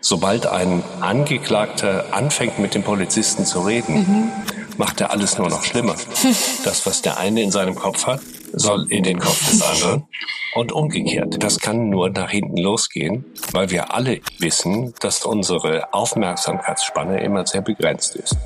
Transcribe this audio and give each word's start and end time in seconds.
Sobald 0.00 0.46
ein 0.46 0.82
Angeklagter 1.00 2.06
anfängt, 2.12 2.58
mit 2.58 2.74
dem 2.74 2.82
Polizisten 2.82 3.44
zu 3.46 3.60
reden, 3.60 3.94
mhm. 3.94 4.32
macht 4.76 5.00
er 5.00 5.10
alles 5.10 5.38
nur 5.38 5.48
noch 5.48 5.64
schlimmer. 5.64 5.96
Das, 6.64 6.86
was 6.86 7.02
der 7.02 7.18
eine 7.18 7.42
in 7.42 7.50
seinem 7.50 7.74
Kopf 7.74 8.06
hat, 8.06 8.20
soll 8.52 8.86
in 8.90 9.02
den 9.02 9.18
Kopf 9.18 9.50
des 9.50 9.62
anderen 9.62 10.04
und 10.54 10.72
umgekehrt. 10.72 11.42
Das 11.42 11.58
kann 11.58 11.88
nur 11.88 12.10
nach 12.10 12.30
hinten 12.30 12.58
losgehen, 12.58 13.24
weil 13.52 13.70
wir 13.70 13.94
alle 13.94 14.20
wissen, 14.38 14.94
dass 15.00 15.24
unsere 15.24 15.92
Aufmerksamkeitsspanne 15.92 17.22
immer 17.22 17.46
sehr 17.46 17.62
begrenzt 17.62 18.16
ist. 18.16 18.36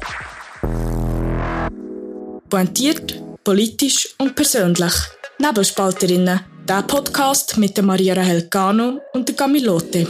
Pointiert, 2.49 3.23
politisch 3.45 4.15
und 4.19 4.35
persönlich. 4.35 4.95
Nebelspalterinnen. 5.39 6.41
Der 6.69 6.83
Podcast 6.83 7.59
mit 7.59 7.77
der 7.77 7.85
Maria 7.85 8.15
Rahel 8.15 8.49
Cano 8.49 9.01
und 9.13 9.29
der 9.29 9.37
Camilote. 9.37 10.07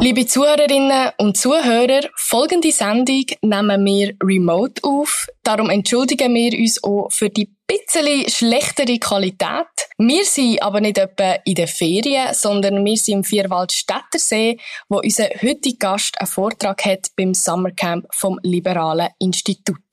Liebe 0.00 0.26
Zuhörerinnen 0.26 1.10
und 1.18 1.36
Zuhörer, 1.36 2.08
folgende 2.14 2.70
Sendung 2.70 3.24
nehmen 3.42 3.84
wir 3.84 4.14
remote 4.22 4.82
auf. 4.84 5.26
Darum 5.42 5.70
entschuldigen 5.70 6.32
wir 6.34 6.56
uns 6.56 6.82
auch 6.84 7.08
für 7.10 7.28
die 7.28 7.50
bisschen 7.66 8.28
schlechtere 8.28 8.98
Qualität. 8.98 9.66
Wir 9.98 10.24
sind 10.24 10.62
aber 10.62 10.80
nicht 10.80 10.98
etwa 10.98 11.34
in 11.44 11.56
den 11.56 11.66
Ferien, 11.66 12.32
sondern 12.32 12.84
wir 12.84 12.96
sind 12.96 13.14
im 13.14 13.24
Vierwaldstättersee, 13.24 14.58
wo 14.88 15.00
unser 15.00 15.28
heutiger 15.42 15.90
Gast 15.90 16.18
einen 16.20 16.28
Vortrag 16.28 16.84
hat 16.84 17.08
beim 17.16 17.34
Summercamp 17.34 18.06
vom 18.10 18.38
Liberalen 18.42 19.08
Institut. 19.18 19.87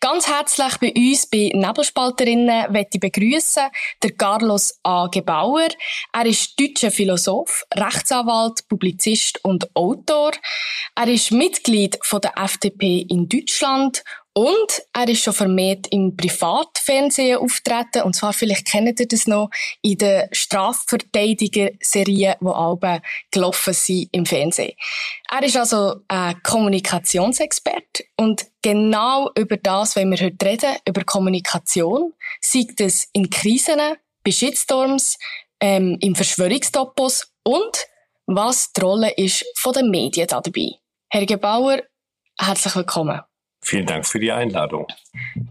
Ganz 0.00 0.28
herzlich 0.28 0.76
bei 0.78 0.92
uns 0.94 1.26
bei 1.26 1.50
Nebelspalterinnen 1.52 2.72
möchte 2.72 2.98
ich 2.98 3.00
begrüßen 3.00 3.68
der 4.02 4.12
Carlos 4.12 4.78
A. 4.82 5.08
Gebauer. 5.08 5.68
Er 6.12 6.26
ist 6.26 6.58
deutscher 6.58 6.90
Philosoph, 6.90 7.64
Rechtsanwalt, 7.74 8.68
Publizist 8.68 9.44
und 9.44 9.74
Autor. 9.74 10.32
Er 10.94 11.08
ist 11.08 11.32
Mitglied 11.32 11.98
von 12.02 12.20
der 12.20 12.32
FDP 12.36 13.06
in 13.08 13.28
Deutschland 13.28 14.02
und 14.38 14.82
er 14.92 15.08
ist 15.08 15.24
schon 15.24 15.32
vermehrt 15.32 15.88
im 15.90 16.16
Privatfernsehen 16.16 17.38
auftreten. 17.38 18.02
Und 18.02 18.14
zwar, 18.14 18.32
vielleicht 18.32 18.68
kennt 18.68 19.00
ihr 19.00 19.08
das 19.08 19.26
noch, 19.26 19.50
in 19.82 19.98
den 19.98 20.28
Strafverteidiger-Serien, 20.30 22.36
die 22.40 22.46
alle 22.46 23.02
gelaufen 23.32 23.74
sind 23.74 24.08
im 24.12 24.24
Fernsehen. 24.24 24.74
Er 25.28 25.42
ist 25.42 25.56
also 25.56 26.02
ein 26.06 26.40
Kommunikationsexperte. 26.44 28.04
Und 28.16 28.46
genau 28.62 29.28
über 29.36 29.56
das 29.56 29.96
wollen 29.96 30.12
wir 30.12 30.24
heute 30.24 30.46
reden, 30.46 30.76
über 30.86 31.02
Kommunikation. 31.02 32.12
Sei 32.40 32.64
es 32.78 33.08
in 33.12 33.28
Krisen, 33.30 33.80
bei 34.22 34.30
Shitstorms, 34.30 35.18
ähm, 35.58 35.98
im 36.00 36.14
Verschwörungstopos 36.14 37.32
und 37.42 37.88
was 38.26 38.72
die 38.72 38.82
Rolle 38.82 39.10
ist 39.16 39.44
von 39.56 39.72
den 39.72 39.90
Medien 39.90 40.28
dabei. 40.28 40.74
Herr 41.08 41.26
Gebauer, 41.26 41.82
herzlich 42.38 42.76
willkommen. 42.76 43.20
Vielen 43.68 43.84
Dank 43.84 44.06
für 44.06 44.18
die 44.18 44.32
Einladung. 44.32 44.86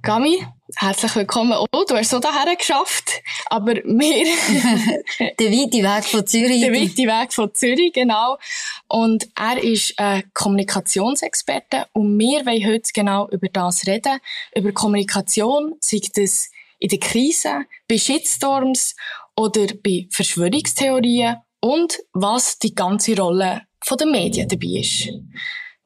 Gami, 0.01 0.43
herzlich 0.75 1.15
willkommen. 1.15 1.55
Oh, 1.55 1.83
du 1.87 1.95
hast 1.95 2.09
so 2.09 2.17
daher 2.17 2.55
geschafft, 2.55 3.21
aber 3.45 3.75
wir... 3.75 3.83
der 5.39 5.51
weite 5.51 5.77
Weg 5.83 6.03
von 6.03 6.25
Zürich. 6.25 6.59
Der 6.61 6.73
weite 6.73 7.03
Weg 7.03 7.31
von 7.31 7.53
Zürich, 7.53 7.93
genau. 7.93 8.39
Und 8.87 9.27
er 9.35 9.63
ist 9.63 9.99
ein 9.99 10.23
Kommunikationsexperte 10.33 11.85
und 11.93 12.17
wir 12.17 12.43
wollen 12.47 12.65
heute 12.65 12.89
genau 12.91 13.29
über 13.29 13.49
das 13.49 13.85
reden, 13.85 14.17
über 14.55 14.71
Kommunikation, 14.71 15.75
sei 15.79 16.01
das 16.15 16.49
in 16.79 16.89
der 16.89 16.99
Krise, 16.99 17.65
bei 17.87 17.99
Shitstorms 17.99 18.95
oder 19.35 19.67
bei 19.83 20.07
Verschwörungstheorien 20.09 21.35
und 21.59 21.99
was 22.13 22.57
die 22.57 22.73
ganze 22.73 23.15
Rolle 23.15 23.61
der 23.87 24.07
Medien 24.07 24.49
dabei 24.49 24.79
ist. 24.79 25.07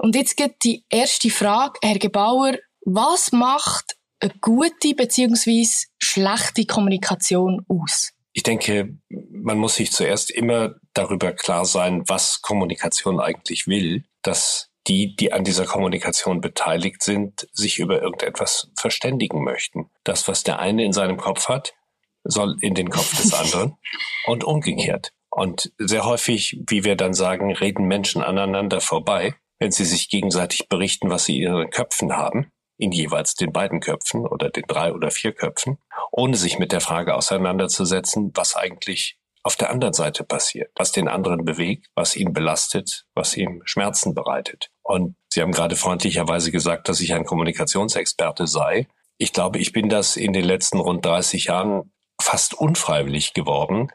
Und 0.02 0.16
jetzt 0.16 0.36
geht 0.36 0.64
die 0.64 0.84
erste 0.90 1.30
Frage, 1.30 1.78
Herr 1.84 2.00
Gebauer, 2.00 2.54
was 2.84 3.32
macht 3.32 3.98
eine 4.20 4.34
gute 4.42 4.96
bzw. 4.96 5.68
schlechte 6.00 6.66
Kommunikation 6.66 7.64
aus? 7.68 8.12
Ich 8.34 8.42
denke, 8.42 8.98
man 9.10 9.60
muss 9.60 9.76
sich 9.76 9.92
zuerst 9.92 10.32
immer 10.32 10.74
darüber 10.96 11.34
klar 11.34 11.66
sein, 11.66 12.02
was 12.08 12.42
Kommunikation 12.42 13.20
eigentlich 13.20 13.68
will, 13.68 14.04
dass 14.24 14.72
die, 14.88 15.16
die 15.16 15.34
an 15.34 15.44
dieser 15.44 15.66
Kommunikation 15.66 16.42
beteiligt 16.42 17.04
sind, 17.04 17.48
sich 17.52 17.78
über 17.78 18.02
irgendetwas 18.02 18.72
verständigen 18.76 19.44
möchten. 19.44 19.92
Das, 20.04 20.28
was 20.28 20.42
der 20.42 20.58
eine 20.58 20.84
in 20.84 20.94
seinem 20.94 21.18
Kopf 21.18 21.48
hat, 21.48 21.76
soll 22.24 22.58
in 22.62 22.74
den 22.74 22.90
Kopf 22.90 23.16
des 23.22 23.36
anderen 23.36 23.78
und 24.26 24.44
umgekehrt. 24.44 25.14
Und 25.30 25.72
sehr 25.78 26.06
häufig, 26.06 26.60
wie 26.68 26.84
wir 26.84 26.96
dann 26.96 27.14
sagen, 27.14 27.54
reden 27.54 27.86
Menschen 27.86 28.24
aneinander 28.24 28.82
vorbei 28.82 29.36
wenn 29.62 29.72
sie 29.72 29.86
sich 29.86 30.10
gegenseitig 30.10 30.70
berichten, 30.70 31.12
was 31.12 31.26
sie 31.26 31.38
in 31.38 31.54
ihren 31.54 31.70
Köpfen 31.70 32.18
haben, 32.18 32.52
in 32.78 32.92
jeweils 32.92 33.36
den 33.36 33.54
beiden 33.54 33.80
Köpfen 33.80 34.26
oder 34.26 34.50
den 34.50 34.64
drei 34.68 34.92
oder 34.92 35.12
vier 35.12 35.34
Köpfen, 35.34 35.78
ohne 36.12 36.36
sich 36.36 36.58
mit 36.58 36.72
der 36.72 36.82
Frage 36.82 37.14
auseinanderzusetzen, 37.14 38.32
was 38.34 38.56
eigentlich 38.56 39.20
auf 39.44 39.56
der 39.56 39.70
anderen 39.70 39.94
Seite 39.94 40.24
passiert, 40.24 40.72
was 40.76 40.92
den 40.92 41.08
anderen 41.08 41.46
bewegt, 41.46 41.90
was 41.94 42.16
ihn 42.16 42.34
belastet, 42.34 43.06
was 43.14 43.38
ihm 43.38 43.62
Schmerzen 43.66 44.16
bereitet. 44.16 44.72
Und 44.82 45.16
Sie 45.30 45.44
haben 45.44 45.52
gerade 45.52 45.76
freundlicherweise 45.76 46.52
gesagt, 46.52 46.90
dass 46.90 47.00
ich 47.00 47.14
ein 47.14 47.26
Kommunikationsexperte 47.26 48.48
sei. 48.48 48.88
Ich 49.20 49.32
glaube, 49.32 49.60
ich 49.60 49.74
bin 49.74 49.90
das 49.90 50.18
in 50.18 50.34
den 50.34 50.44
letzten 50.44 50.80
rund 50.80 51.06
30 51.06 51.46
Jahren 51.46 51.94
fast 52.20 52.56
unfreiwillig 52.56 53.34
geworden, 53.34 53.90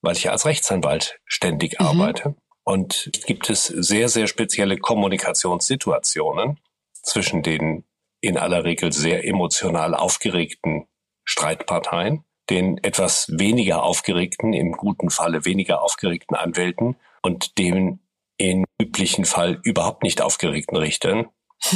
weil 0.00 0.16
ich 0.16 0.30
als 0.30 0.46
Rechtsanwalt 0.46 1.18
ständig 1.26 1.80
mhm. 1.80 1.86
arbeite 1.86 2.36
und 2.68 3.10
gibt 3.24 3.48
es 3.48 3.64
sehr, 3.64 4.10
sehr 4.10 4.26
spezielle 4.26 4.76
Kommunikationssituationen 4.76 6.60
zwischen 6.92 7.42
den 7.42 7.84
in 8.20 8.36
aller 8.36 8.64
Regel 8.64 8.92
sehr 8.92 9.26
emotional 9.26 9.94
aufgeregten 9.94 10.86
Streitparteien, 11.24 12.24
den 12.50 12.76
etwas 12.84 13.26
weniger 13.30 13.84
aufgeregten, 13.84 14.52
im 14.52 14.72
guten 14.72 15.08
Falle 15.08 15.46
weniger 15.46 15.80
aufgeregten 15.80 16.36
Anwälten 16.36 16.96
und 17.22 17.56
dem 17.56 18.00
im 18.36 18.66
üblichen 18.78 19.24
Fall 19.24 19.60
überhaupt 19.62 20.02
nicht 20.02 20.20
aufgeregten 20.20 20.76
Richtern, 20.76 21.30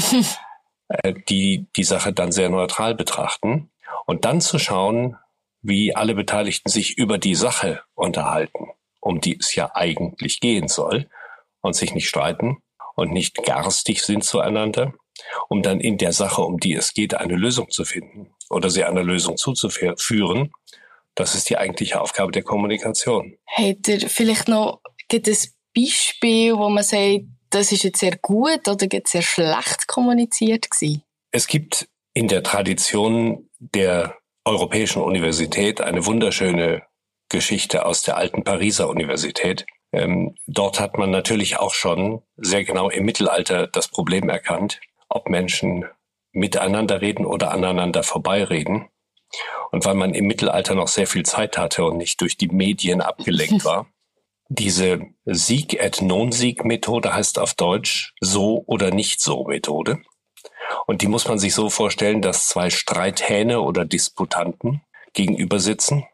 äh, 0.88 1.14
die 1.26 1.68
die 1.74 1.84
Sache 1.84 2.12
dann 2.12 2.32
sehr 2.32 2.50
neutral 2.50 2.94
betrachten. 2.94 3.70
Und 4.04 4.26
dann 4.26 4.42
zu 4.42 4.58
schauen, 4.58 5.16
wie 5.62 5.96
alle 5.96 6.14
Beteiligten 6.14 6.68
sich 6.68 6.98
über 6.98 7.16
die 7.16 7.34
Sache 7.34 7.80
unterhalten 7.94 8.72
um 9.02 9.20
die 9.20 9.36
es 9.38 9.54
ja 9.54 9.70
eigentlich 9.74 10.40
gehen 10.40 10.68
soll, 10.68 11.08
und 11.62 11.74
sich 11.74 11.94
nicht 11.94 12.08
streiten 12.08 12.58
und 12.96 13.12
nicht 13.12 13.42
garstig 13.42 14.02
sind 14.02 14.24
zueinander, 14.24 14.92
um 15.48 15.62
dann 15.62 15.80
in 15.80 15.96
der 15.96 16.12
Sache, 16.12 16.42
um 16.42 16.58
die 16.58 16.74
es 16.74 16.92
geht, 16.92 17.14
eine 17.14 17.36
Lösung 17.36 17.70
zu 17.70 17.84
finden 17.84 18.34
oder 18.50 18.68
sie 18.68 18.84
einer 18.84 19.02
Lösung 19.02 19.36
zuzuführen. 19.36 20.52
Das 21.14 21.34
ist 21.34 21.48
die 21.48 21.56
eigentliche 21.56 22.00
Aufgabe 22.00 22.32
der 22.32 22.42
Kommunikation. 22.42 23.36
Habt 23.46 23.88
ihr 23.88 24.08
vielleicht 24.08 24.48
noch 24.48 24.80
gibt 25.08 25.28
es 25.28 25.54
Beispiel, 25.76 26.54
wo 26.56 26.68
man 26.68 26.84
sagt, 26.84 27.24
das 27.50 27.70
ist 27.70 27.84
jetzt 27.84 28.00
sehr 28.00 28.16
gut 28.16 28.66
oder 28.66 28.86
gibt 28.86 29.08
sehr 29.08 29.22
schlecht 29.22 29.86
kommuniziert 29.86 30.70
gewesen? 30.70 31.02
Es 31.30 31.46
gibt 31.46 31.88
in 32.14 32.28
der 32.28 32.42
Tradition 32.42 33.48
der 33.58 34.16
Europäischen 34.44 35.02
Universität 35.02 35.80
eine 35.80 36.04
wunderschöne 36.04 36.82
Geschichte 37.32 37.84
aus 37.84 38.02
der 38.02 38.16
alten 38.16 38.44
Pariser 38.44 38.88
Universität. 38.88 39.66
Ähm, 39.90 40.36
dort 40.46 40.78
hat 40.78 40.96
man 40.96 41.10
natürlich 41.10 41.58
auch 41.58 41.74
schon 41.74 42.22
sehr 42.36 42.62
genau 42.64 42.88
im 42.88 43.04
Mittelalter 43.04 43.66
das 43.66 43.88
Problem 43.88 44.28
erkannt, 44.28 44.80
ob 45.08 45.28
Menschen 45.28 45.84
miteinander 46.30 47.00
reden 47.00 47.26
oder 47.26 47.50
aneinander 47.50 48.02
vorbeireden. 48.02 48.88
Und 49.70 49.84
weil 49.84 49.94
man 49.94 50.14
im 50.14 50.26
Mittelalter 50.26 50.74
noch 50.74 50.88
sehr 50.88 51.06
viel 51.06 51.24
Zeit 51.24 51.58
hatte 51.58 51.84
und 51.84 51.96
nicht 51.96 52.20
durch 52.20 52.36
die 52.36 52.48
Medien 52.48 53.00
abgelenkt 53.00 53.64
war, 53.64 53.86
diese 54.48 55.00
Sieg 55.24 55.74
et 55.74 56.02
Non-Sieg 56.02 56.64
Methode 56.64 57.14
heißt 57.14 57.38
auf 57.38 57.54
Deutsch 57.54 58.12
so 58.20 58.62
oder 58.66 58.90
nicht 58.90 59.22
so 59.22 59.44
Methode. 59.44 60.02
Und 60.86 61.00
die 61.00 61.08
muss 61.08 61.26
man 61.26 61.38
sich 61.38 61.54
so 61.54 61.70
vorstellen, 61.70 62.20
dass 62.20 62.48
zwei 62.48 62.68
Streithähne 62.68 63.60
oder 63.60 63.86
Disputanten 63.86 64.82
gegenüber 65.14 65.58
sitzen 65.58 66.06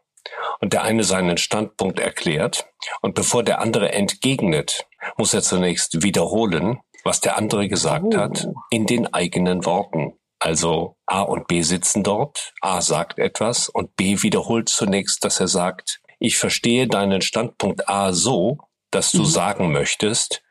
und 0.59 0.73
der 0.73 0.83
eine 0.83 1.03
seinen 1.03 1.37
Standpunkt 1.37 1.99
erklärt 1.99 2.67
und 3.01 3.15
bevor 3.15 3.43
der 3.43 3.61
andere 3.61 3.91
entgegnet, 3.93 4.87
muss 5.17 5.33
er 5.33 5.41
zunächst 5.41 6.03
wiederholen, 6.03 6.79
was 7.03 7.21
der 7.21 7.37
andere 7.37 7.67
gesagt 7.67 8.13
oh. 8.13 8.17
hat, 8.17 8.47
in 8.69 8.85
den 8.85 9.13
eigenen 9.13 9.65
Worten. 9.65 10.13
Also 10.39 10.95
A 11.05 11.21
und 11.21 11.47
B 11.47 11.61
sitzen 11.61 12.03
dort, 12.03 12.53
A 12.61 12.81
sagt 12.81 13.19
etwas 13.19 13.67
und 13.69 13.95
B 13.95 14.21
wiederholt 14.21 14.69
zunächst, 14.69 15.25
dass 15.25 15.39
er 15.39 15.47
sagt, 15.47 16.01
ich 16.19 16.37
verstehe 16.37 16.87
deinen 16.87 17.21
Standpunkt 17.21 17.89
A 17.89 18.13
so, 18.13 18.57
dass 18.91 19.11
du 19.11 19.19
mhm. 19.19 19.25
sagen 19.25 19.71
möchtest, 19.71 20.41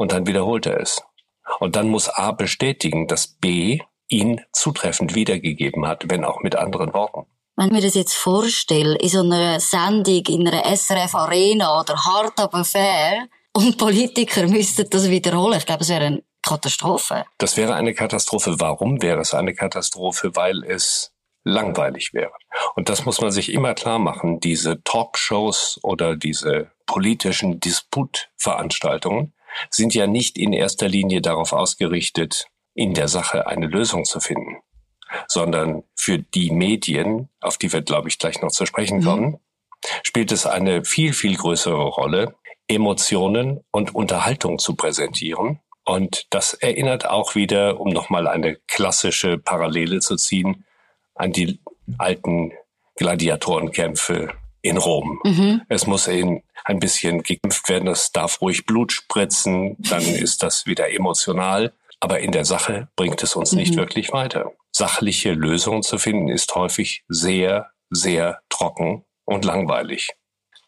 und 0.00 0.12
dann 0.12 0.26
wiederholt 0.26 0.64
er 0.64 0.80
es. 0.80 1.02
Und 1.58 1.76
dann 1.76 1.88
muss 1.88 2.08
A 2.08 2.32
bestätigen, 2.32 3.06
dass 3.06 3.26
B 3.26 3.80
ihn 4.08 4.40
zutreffend 4.52 5.14
wiedergegeben 5.14 5.86
hat, 5.86 6.04
wenn 6.08 6.24
auch 6.24 6.40
mit 6.40 6.56
anderen 6.56 6.94
Worten. 6.94 7.26
Wenn 7.60 7.66
ich 7.66 7.72
mir 7.74 7.82
das 7.82 7.94
jetzt 7.94 8.14
vorstelle, 8.14 8.96
in 8.96 9.08
so 9.10 9.20
einer 9.20 9.60
Sendung, 9.60 10.24
in 10.28 10.48
einer 10.48 10.64
SRF 10.74 11.14
Arena 11.14 11.78
oder 11.78 11.94
Hard 11.94 12.40
aber 12.40 12.64
fair, 12.64 13.28
und 13.52 13.76
Politiker 13.76 14.46
müssten 14.46 14.88
das 14.88 15.10
wiederholen. 15.10 15.58
Ich 15.58 15.66
glaube, 15.66 15.82
es 15.82 15.90
wäre 15.90 16.06
eine 16.06 16.22
Katastrophe. 16.40 17.26
Das 17.36 17.58
wäre 17.58 17.74
eine 17.74 17.92
Katastrophe. 17.92 18.58
Warum 18.60 19.02
wäre 19.02 19.20
es 19.20 19.34
eine 19.34 19.52
Katastrophe? 19.52 20.34
Weil 20.36 20.64
es 20.64 21.12
langweilig 21.44 22.14
wäre. 22.14 22.32
Und 22.76 22.88
das 22.88 23.04
muss 23.04 23.20
man 23.20 23.30
sich 23.30 23.52
immer 23.52 23.74
klar 23.74 23.98
machen. 23.98 24.40
Diese 24.40 24.82
Talkshows 24.82 25.80
oder 25.82 26.16
diese 26.16 26.70
politischen 26.86 27.60
Disputveranstaltungen 27.60 29.34
sind 29.68 29.94
ja 29.94 30.06
nicht 30.06 30.38
in 30.38 30.54
erster 30.54 30.88
Linie 30.88 31.20
darauf 31.20 31.52
ausgerichtet, 31.52 32.46
in 32.72 32.94
der 32.94 33.08
Sache 33.08 33.46
eine 33.46 33.66
Lösung 33.66 34.06
zu 34.06 34.18
finden, 34.18 34.62
sondern 35.28 35.82
für 35.94 36.18
die 36.18 36.50
Medien, 36.50 37.28
auf 37.40 37.58
die 37.58 37.72
wir, 37.72 37.82
glaube 37.82 38.08
ich, 38.08 38.18
gleich 38.18 38.40
noch 38.42 38.50
zu 38.50 38.66
sprechen 38.66 38.98
mhm. 38.98 39.04
kommen, 39.04 39.40
spielt 40.02 40.32
es 40.32 40.46
eine 40.46 40.84
viel, 40.84 41.12
viel 41.12 41.36
größere 41.36 41.82
Rolle, 41.82 42.34
Emotionen 42.68 43.64
und 43.70 43.94
Unterhaltung 43.94 44.58
zu 44.58 44.74
präsentieren. 44.74 45.60
Und 45.84 46.26
das 46.30 46.54
erinnert 46.54 47.08
auch 47.08 47.34
wieder, 47.34 47.80
um 47.80 47.90
nochmal 47.90 48.28
eine 48.28 48.56
klassische 48.68 49.38
Parallele 49.38 50.00
zu 50.00 50.16
ziehen, 50.16 50.64
an 51.14 51.32
die 51.32 51.60
alten 51.98 52.52
Gladiatorenkämpfe 52.96 54.32
in 54.62 54.76
Rom. 54.76 55.20
Mhm. 55.24 55.62
Es 55.68 55.86
muss 55.86 56.06
in 56.06 56.42
ein 56.64 56.78
bisschen 56.78 57.22
gekämpft 57.22 57.68
werden, 57.68 57.88
es 57.88 58.12
darf 58.12 58.40
ruhig 58.40 58.66
Blut 58.66 58.92
spritzen, 58.92 59.76
dann 59.78 60.02
ist 60.04 60.42
das 60.42 60.66
wieder 60.66 60.92
emotional. 60.92 61.72
Aber 62.00 62.20
in 62.20 62.32
der 62.32 62.44
Sache 62.44 62.88
bringt 62.96 63.22
es 63.22 63.36
uns 63.36 63.52
mhm. 63.52 63.58
nicht 63.58 63.76
wirklich 63.76 64.12
weiter. 64.12 64.52
Sachliche 64.72 65.32
Lösungen 65.32 65.82
zu 65.82 65.98
finden 65.98 66.28
ist 66.28 66.54
häufig 66.54 67.04
sehr, 67.08 67.70
sehr 67.90 68.40
trocken 68.48 69.04
und 69.26 69.44
langweilig. 69.44 70.08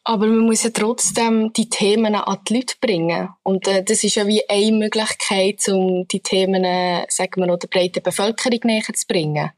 Aber 0.04 0.26
man 0.26 0.40
muss 0.40 0.64
ja 0.64 0.70
trotzdem 0.70 1.52
die 1.52 1.68
Themen 1.68 2.14
an 2.16 2.38
die 2.48 2.54
Leute 2.56 2.74
bringen. 2.80 3.28
Und 3.44 3.68
äh, 3.68 3.84
das 3.84 4.02
ist 4.02 4.16
ja 4.16 4.26
wie 4.26 4.42
eine 4.48 4.76
Möglichkeit, 4.76 5.66
um 5.68 6.06
die 6.08 6.20
Themen, 6.20 6.64
äh, 6.64 7.06
sagen 7.08 7.40
wir, 7.40 7.56
der 7.56 7.68
breiten 7.68 8.02
Bevölkerung 8.02 8.58
näher 8.64 8.82
zu 8.82 9.06
bringen. 9.06 9.50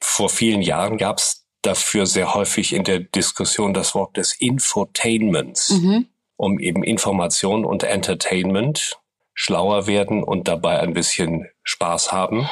Vor 0.00 0.28
vielen 0.28 0.60
Jahren 0.60 0.98
gab 0.98 1.18
es 1.18 1.46
dafür 1.62 2.06
sehr 2.06 2.34
häufig 2.34 2.72
in 2.72 2.82
der 2.82 2.98
Diskussion 2.98 3.74
das 3.74 3.94
Wort 3.94 4.16
des 4.16 4.34
Infotainments, 4.40 5.70
mhm. 5.70 6.06
um 6.36 6.58
eben 6.58 6.82
Information 6.82 7.64
und 7.64 7.84
Entertainment 7.84 8.98
schlauer 9.34 9.86
werden 9.86 10.22
und 10.22 10.48
dabei 10.48 10.80
ein 10.80 10.94
bisschen 10.94 11.48
Spaß 11.62 12.12
haben, 12.12 12.48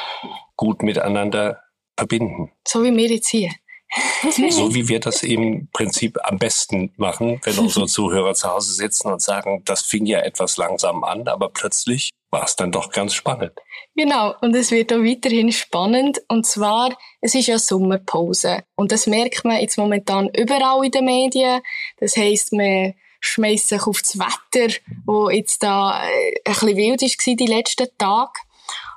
gut 0.55 0.83
miteinander 0.83 1.61
verbinden. 1.97 2.51
So 2.67 2.83
wie 2.83 2.95
wir 2.95 3.09
jetzt 3.09 3.29
hier. 3.29 3.51
so 4.49 4.73
wie 4.73 4.87
wir 4.87 4.99
das 5.01 5.23
im 5.23 5.67
Prinzip 5.73 6.17
am 6.23 6.37
besten 6.37 6.93
machen, 6.97 7.39
wenn 7.43 7.59
unsere 7.59 7.87
Zuhörer 7.87 8.33
zu 8.33 8.49
Hause 8.49 8.73
sitzen 8.73 9.11
und 9.11 9.21
sagen, 9.21 9.63
das 9.65 9.81
fing 9.81 10.05
ja 10.05 10.19
etwas 10.19 10.57
langsam 10.57 11.03
an, 11.03 11.27
aber 11.27 11.49
plötzlich 11.49 12.11
war 12.31 12.45
es 12.45 12.55
dann 12.55 12.71
doch 12.71 12.91
ganz 12.91 13.13
spannend. 13.13 13.51
Genau, 13.93 14.33
und 14.41 14.55
es 14.55 14.71
wird 14.71 14.93
auch 14.93 14.99
weiterhin 14.99 15.51
spannend. 15.51 16.21
Und 16.29 16.45
zwar, 16.45 16.95
es 17.19 17.35
ist 17.35 17.47
ja 17.47 17.59
Sommerpause. 17.59 18.63
Und 18.75 18.93
das 18.93 19.05
merkt 19.05 19.43
man 19.43 19.59
jetzt 19.59 19.77
momentan 19.77 20.29
überall 20.29 20.85
in 20.85 20.91
den 20.91 21.05
Medien. 21.05 21.61
Das 21.97 22.15
heisst, 22.15 22.53
man 22.53 22.93
schmeißt 23.21 23.69
sich 23.69 23.83
auf 23.83 24.01
das 24.01 24.19
Wetter, 24.19 24.73
wo 25.05 25.29
jetzt 25.29 25.63
da 25.63 26.03
äh, 26.03 26.33
ein 26.43 26.53
bisschen 26.53 26.75
wild 26.75 27.01
war 27.01 27.35
die 27.35 27.45
letzten 27.45 27.87
Tage. 27.97 28.33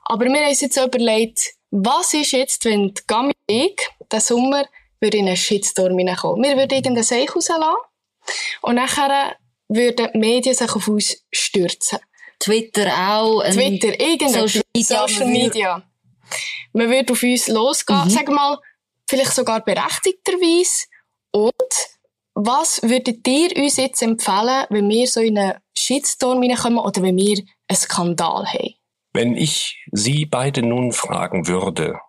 Aber 0.05 0.25
wir 0.25 0.33
haben 0.33 0.49
uns 0.49 0.61
jetzt 0.61 0.77
überlegt, 0.77 1.55
was 1.71 2.15
ist 2.15 2.33
jetzt, 2.33 2.65
wenn 2.65 2.93
die 2.95 3.03
Gami 3.07 3.33
ich, 3.47 3.77
den 4.11 4.21
Sommer, 4.21 4.65
würde 5.01 5.19
in 5.19 5.27
einen 5.27 5.37
Shitstorm 5.37 5.99
hineinkommen. 5.99 6.43
Wir 6.43 6.57
würden 6.57 6.73
irgendeinen 6.73 7.05
Seich 7.05 7.35
rauslassen 7.35 7.77
und 8.63 8.77
nachher 8.77 9.37
würden 9.69 10.09
die 10.13 10.19
Medien 10.19 10.55
sich 10.55 10.71
auf 10.75 10.89
uns 10.89 11.25
stürzen. 11.33 11.99
Twitter 12.39 12.93
auch. 13.11 13.43
Twitter, 13.45 13.99
irgendein 14.01 14.49
Social 14.49 14.63
Media. 14.75 15.09
Social 15.09 15.27
Media. 15.27 15.83
Man 16.73 16.91
würde 16.91 17.13
auf 17.13 17.23
uns 17.23 17.49
losgehen, 17.49 18.05
mhm. 18.05 18.11
sagen 18.11 18.29
wir 18.29 18.35
mal, 18.35 18.59
vielleicht 19.09 19.33
sogar 19.33 19.61
berechtigterweise. 19.65 20.87
Und 21.31 21.55
was 22.35 22.83
würdet 22.83 23.27
ihr 23.27 23.57
uns 23.57 23.77
jetzt 23.77 24.03
empfehlen, 24.03 24.67
wenn 24.71 24.89
wir 24.89 25.07
so 25.07 25.21
in 25.21 25.39
einen 25.39 25.55
Shitstorm 25.77 26.43
hineinkommen 26.43 26.79
oder 26.79 27.03
wenn 27.03 27.17
wir 27.17 27.39
einen 27.69 27.77
Skandal 27.77 28.47
haben? 28.47 28.75
Wenn 29.13 29.37
ich 29.37 29.85
Sie 29.93 30.27
beide 30.27 30.63
nun 30.63 30.93
fragen 30.93 31.47
würde, 31.47 32.01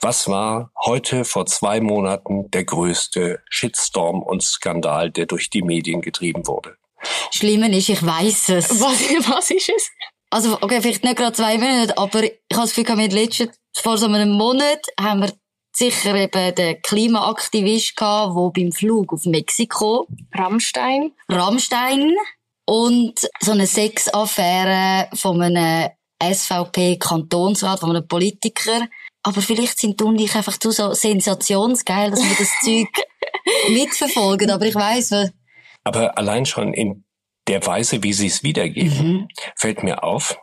was 0.00 0.28
war 0.28 0.70
heute 0.84 1.24
vor 1.24 1.46
zwei 1.46 1.80
Monaten 1.80 2.50
der 2.50 2.64
größte 2.64 3.40
Shitstorm 3.48 4.22
und 4.22 4.42
Skandal, 4.42 5.10
der 5.10 5.26
durch 5.26 5.48
die 5.48 5.62
Medien 5.62 6.02
getrieben 6.02 6.46
wurde? 6.46 6.76
Schlimmer 7.30 7.70
ist, 7.70 7.88
ich 7.88 8.04
weiß 8.04 8.50
es. 8.50 8.80
Was, 8.80 9.00
was 9.28 9.50
ist 9.50 9.70
es? 9.70 9.90
Also, 10.30 10.58
okay, 10.60 10.80
vielleicht 10.80 11.04
nicht 11.04 11.16
gerade 11.16 11.34
zwei 11.34 11.58
Monate, 11.58 11.96
aber 11.98 12.22
ich 12.22 12.32
habe 12.52 12.62
das 12.62 12.74
Gefühl, 12.74 12.96
mit 12.96 13.12
letzten, 13.12 13.50
vor 13.76 13.98
so 13.98 14.06
einem 14.06 14.32
Monat 14.32 14.80
haben 14.98 15.20
wir 15.20 15.32
sicher 15.72 16.14
eben 16.14 16.54
den 16.54 16.80
Klimaaktivist 16.82 17.96
gehabt, 17.96 18.36
der 18.36 18.50
beim 18.62 18.72
Flug 18.72 19.12
auf 19.12 19.24
Mexiko. 19.24 20.06
Rammstein. 20.34 21.12
Rammstein. 21.28 22.14
Und 22.64 23.28
so 23.40 23.52
eine 23.52 23.66
Sexaffäre 23.66 25.08
von 25.14 25.40
einem 25.42 25.90
SVP-Kantonsrat, 26.22 27.80
von 27.80 27.90
einem 27.90 28.06
Politiker. 28.06 28.86
Aber 29.22 29.40
vielleicht 29.40 29.78
sind 29.78 30.00
du 30.00 30.08
und 30.08 30.20
ich 30.20 30.34
einfach 30.34 30.56
so 30.60 30.92
sensationsgeil, 30.92 32.10
dass 32.10 32.22
wir 32.22 32.36
das 32.36 32.50
Zeug 32.62 33.06
mitverfolgen. 33.68 34.50
Aber 34.50 34.66
ich 34.66 34.74
weiss, 34.74 35.12
aber 35.84 36.16
allein 36.18 36.46
schon 36.46 36.74
in 36.74 37.04
der 37.48 37.64
Weise, 37.66 38.02
wie 38.02 38.12
sie 38.12 38.28
es 38.28 38.42
wiedergeben, 38.42 39.12
mhm. 39.12 39.28
fällt 39.56 39.82
mir 39.82 40.04
auf, 40.04 40.38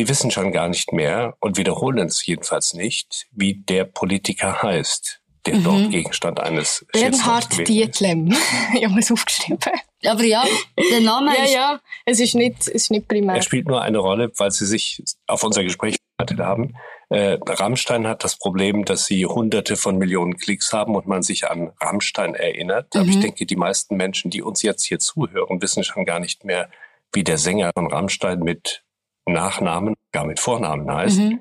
sie 0.00 0.08
wissen 0.08 0.30
schon 0.30 0.50
gar 0.50 0.68
nicht 0.68 0.94
mehr 0.94 1.36
und 1.40 1.58
wiederholen 1.58 2.06
es 2.06 2.24
jedenfalls 2.24 2.72
nicht, 2.72 3.26
wie 3.32 3.52
der 3.52 3.84
Politiker 3.84 4.62
heißt, 4.62 5.20
der 5.44 5.56
mhm. 5.56 5.64
dort 5.64 5.90
Gegenstand 5.90 6.40
eines 6.40 6.86
Bernhard 6.90 7.68
Dietlem. 7.68 8.34
ich 8.74 8.82
habe 8.82 8.98
es 8.98 9.12
aufgeschrieben. 9.12 9.58
Aber 10.06 10.24
ja, 10.24 10.42
der 10.90 11.02
Name 11.02 11.36
ja, 11.36 11.44
ist... 11.44 11.52
Ja, 11.52 11.72
ja, 11.72 11.80
es 12.06 12.18
ist 12.18 12.34
nicht, 12.34 12.60
es 12.60 12.68
ist 12.68 12.90
nicht 12.90 13.08
primär. 13.08 13.36
Er 13.36 13.42
spielt 13.42 13.68
nur 13.68 13.82
eine 13.82 13.98
Rolle, 13.98 14.32
weil 14.38 14.50
sie 14.50 14.64
sich 14.64 15.02
auf 15.26 15.44
unser 15.44 15.64
Gespräch 15.64 15.96
haben. 16.38 16.76
Äh, 17.10 17.38
Rammstein 17.46 18.06
hat 18.06 18.24
das 18.24 18.38
Problem, 18.38 18.86
dass 18.86 19.04
sie 19.04 19.26
hunderte 19.26 19.76
von 19.76 19.98
Millionen 19.98 20.38
Klicks 20.38 20.72
haben 20.72 20.94
und 20.94 21.06
man 21.06 21.22
sich 21.22 21.50
an 21.50 21.72
Rammstein 21.78 22.34
erinnert. 22.34 22.94
Mhm. 22.94 23.00
Aber 23.00 23.10
ich 23.10 23.16
mhm. 23.16 23.22
denke, 23.22 23.44
die 23.44 23.56
meisten 23.56 23.98
Menschen, 23.98 24.30
die 24.30 24.40
uns 24.40 24.62
jetzt 24.62 24.84
hier 24.84 24.98
zuhören, 24.98 25.60
wissen 25.60 25.84
schon 25.84 26.06
gar 26.06 26.20
nicht 26.20 26.46
mehr, 26.46 26.70
wie 27.12 27.22
der 27.22 27.36
Sänger 27.36 27.72
von 27.74 27.86
Rammstein 27.86 28.38
mit 28.38 28.82
Nachnamen, 29.26 29.94
gar 30.12 30.24
mit 30.24 30.40
Vornamen 30.40 30.90
heißt. 30.92 31.18
Mhm. 31.18 31.40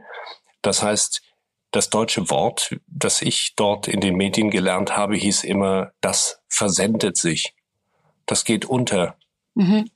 Das 0.62 0.84
heißt, 0.84 1.22
das 1.72 1.90
deutsche 1.90 2.30
Wort, 2.30 2.78
das 2.88 3.22
ich 3.22 3.54
dort 3.56 3.88
in 3.88 4.02
den 4.02 4.16
Medien 4.16 4.50
gelernt 4.50 4.98
habe, 4.98 5.16
hieß 5.16 5.44
immer, 5.44 5.92
das 6.02 6.42
versendet 6.48 7.18
sich. 7.18 7.54
Das 8.26 8.44
geht 8.44 8.66
unter. 8.66 9.16
Mhm. 9.56 9.90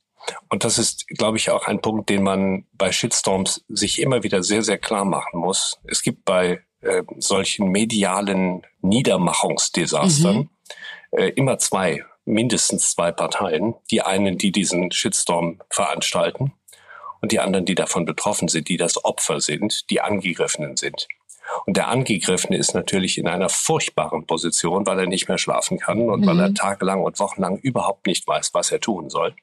Und 0.50 0.64
das 0.64 0.78
ist, 0.78 1.08
glaube 1.08 1.38
ich, 1.38 1.50
auch 1.50 1.68
ein 1.68 1.82
Punkt, 1.82 2.10
den 2.10 2.24
man 2.24 2.66
bei 2.74 2.92
Shitstorms 2.92 3.66
sich 3.68 4.00
immer 4.00 4.24
wieder 4.24 4.44
sehr, 4.44 4.62
sehr 4.62 4.78
klar 4.78 5.04
machen 5.04 5.40
muss. 5.40 5.80
Es 5.86 6.02
gibt 6.02 6.26
bei 6.26 6.64
äh, 6.82 7.04
solchen 7.18 7.70
medialen 7.70 8.66
Niedermachungsdesastern 8.82 10.38
mhm. 10.38 10.50
äh, 11.12 11.30
immer 11.30 11.58
zwei, 11.58 12.06
mindestens 12.24 12.92
zwei 12.92 13.12
Parteien. 13.12 13.76
Die 13.92 14.02
einen, 14.02 14.38
die 14.38 14.52
diesen 14.52 14.92
Shitstorm 14.92 15.62
veranstalten 15.70 16.54
und 17.24 17.32
die 17.32 17.40
anderen, 17.40 17.66
die 17.66 17.74
davon 17.74 18.04
betroffen 18.04 18.50
sind, 18.50 18.68
die 18.68 18.76
das 18.76 19.04
Opfer 19.06 19.40
sind, 19.40 19.90
die 19.90 20.02
Angegriffenen 20.02 20.76
sind. 20.76 21.08
Und 21.66 21.78
der 21.78 21.88
Angegriffene 21.88 22.58
ist 22.58 22.74
natürlich 22.74 23.18
in 23.18 23.30
einer 23.30 23.48
furchtbaren 23.48 24.26
Position, 24.28 24.86
weil 24.86 25.00
er 25.00 25.06
nicht 25.08 25.30
mehr 25.30 25.38
schlafen 25.38 25.80
kann 25.80 26.10
und 26.10 26.22
mhm. 26.22 26.26
weil 26.26 26.40
er 26.42 26.50
mhm. 26.50 26.56
tagelang 26.56 27.02
und 27.02 27.20
wochenlang 27.20 27.60
überhaupt 27.60 28.08
nicht 28.08 28.28
weiß, 28.28 28.54
was 28.54 28.74
er 28.74 28.82
tun 28.82 29.10
soll. 29.10 29.34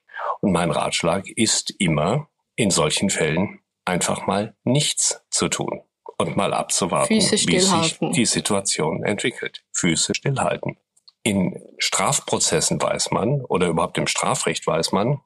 Und 0.41 0.53
mein 0.53 0.71
Ratschlag 0.71 1.27
ist 1.27 1.71
immer, 1.79 2.29
in 2.55 2.71
solchen 2.71 3.09
Fällen 3.09 3.61
einfach 3.87 4.27
mal 4.27 4.55
nichts 4.63 5.25
zu 5.31 5.49
tun 5.49 5.81
und 6.19 6.37
mal 6.37 6.53
abzuwarten, 6.53 7.15
wie 7.15 7.23
sich 7.23 7.47
die 7.47 8.27
Situation 8.27 9.05
entwickelt. 9.05 9.65
Füße 9.73 10.15
stillhalten. 10.15 10.77
In 11.23 11.63
Strafprozessen 11.79 12.83
weiß 12.83 13.11
man 13.11 13.41
oder 13.41 13.69
überhaupt 13.69 13.97
im 13.97 14.07
Strafrecht 14.07 14.67
weiß 14.67 14.93
man, 14.93 15.21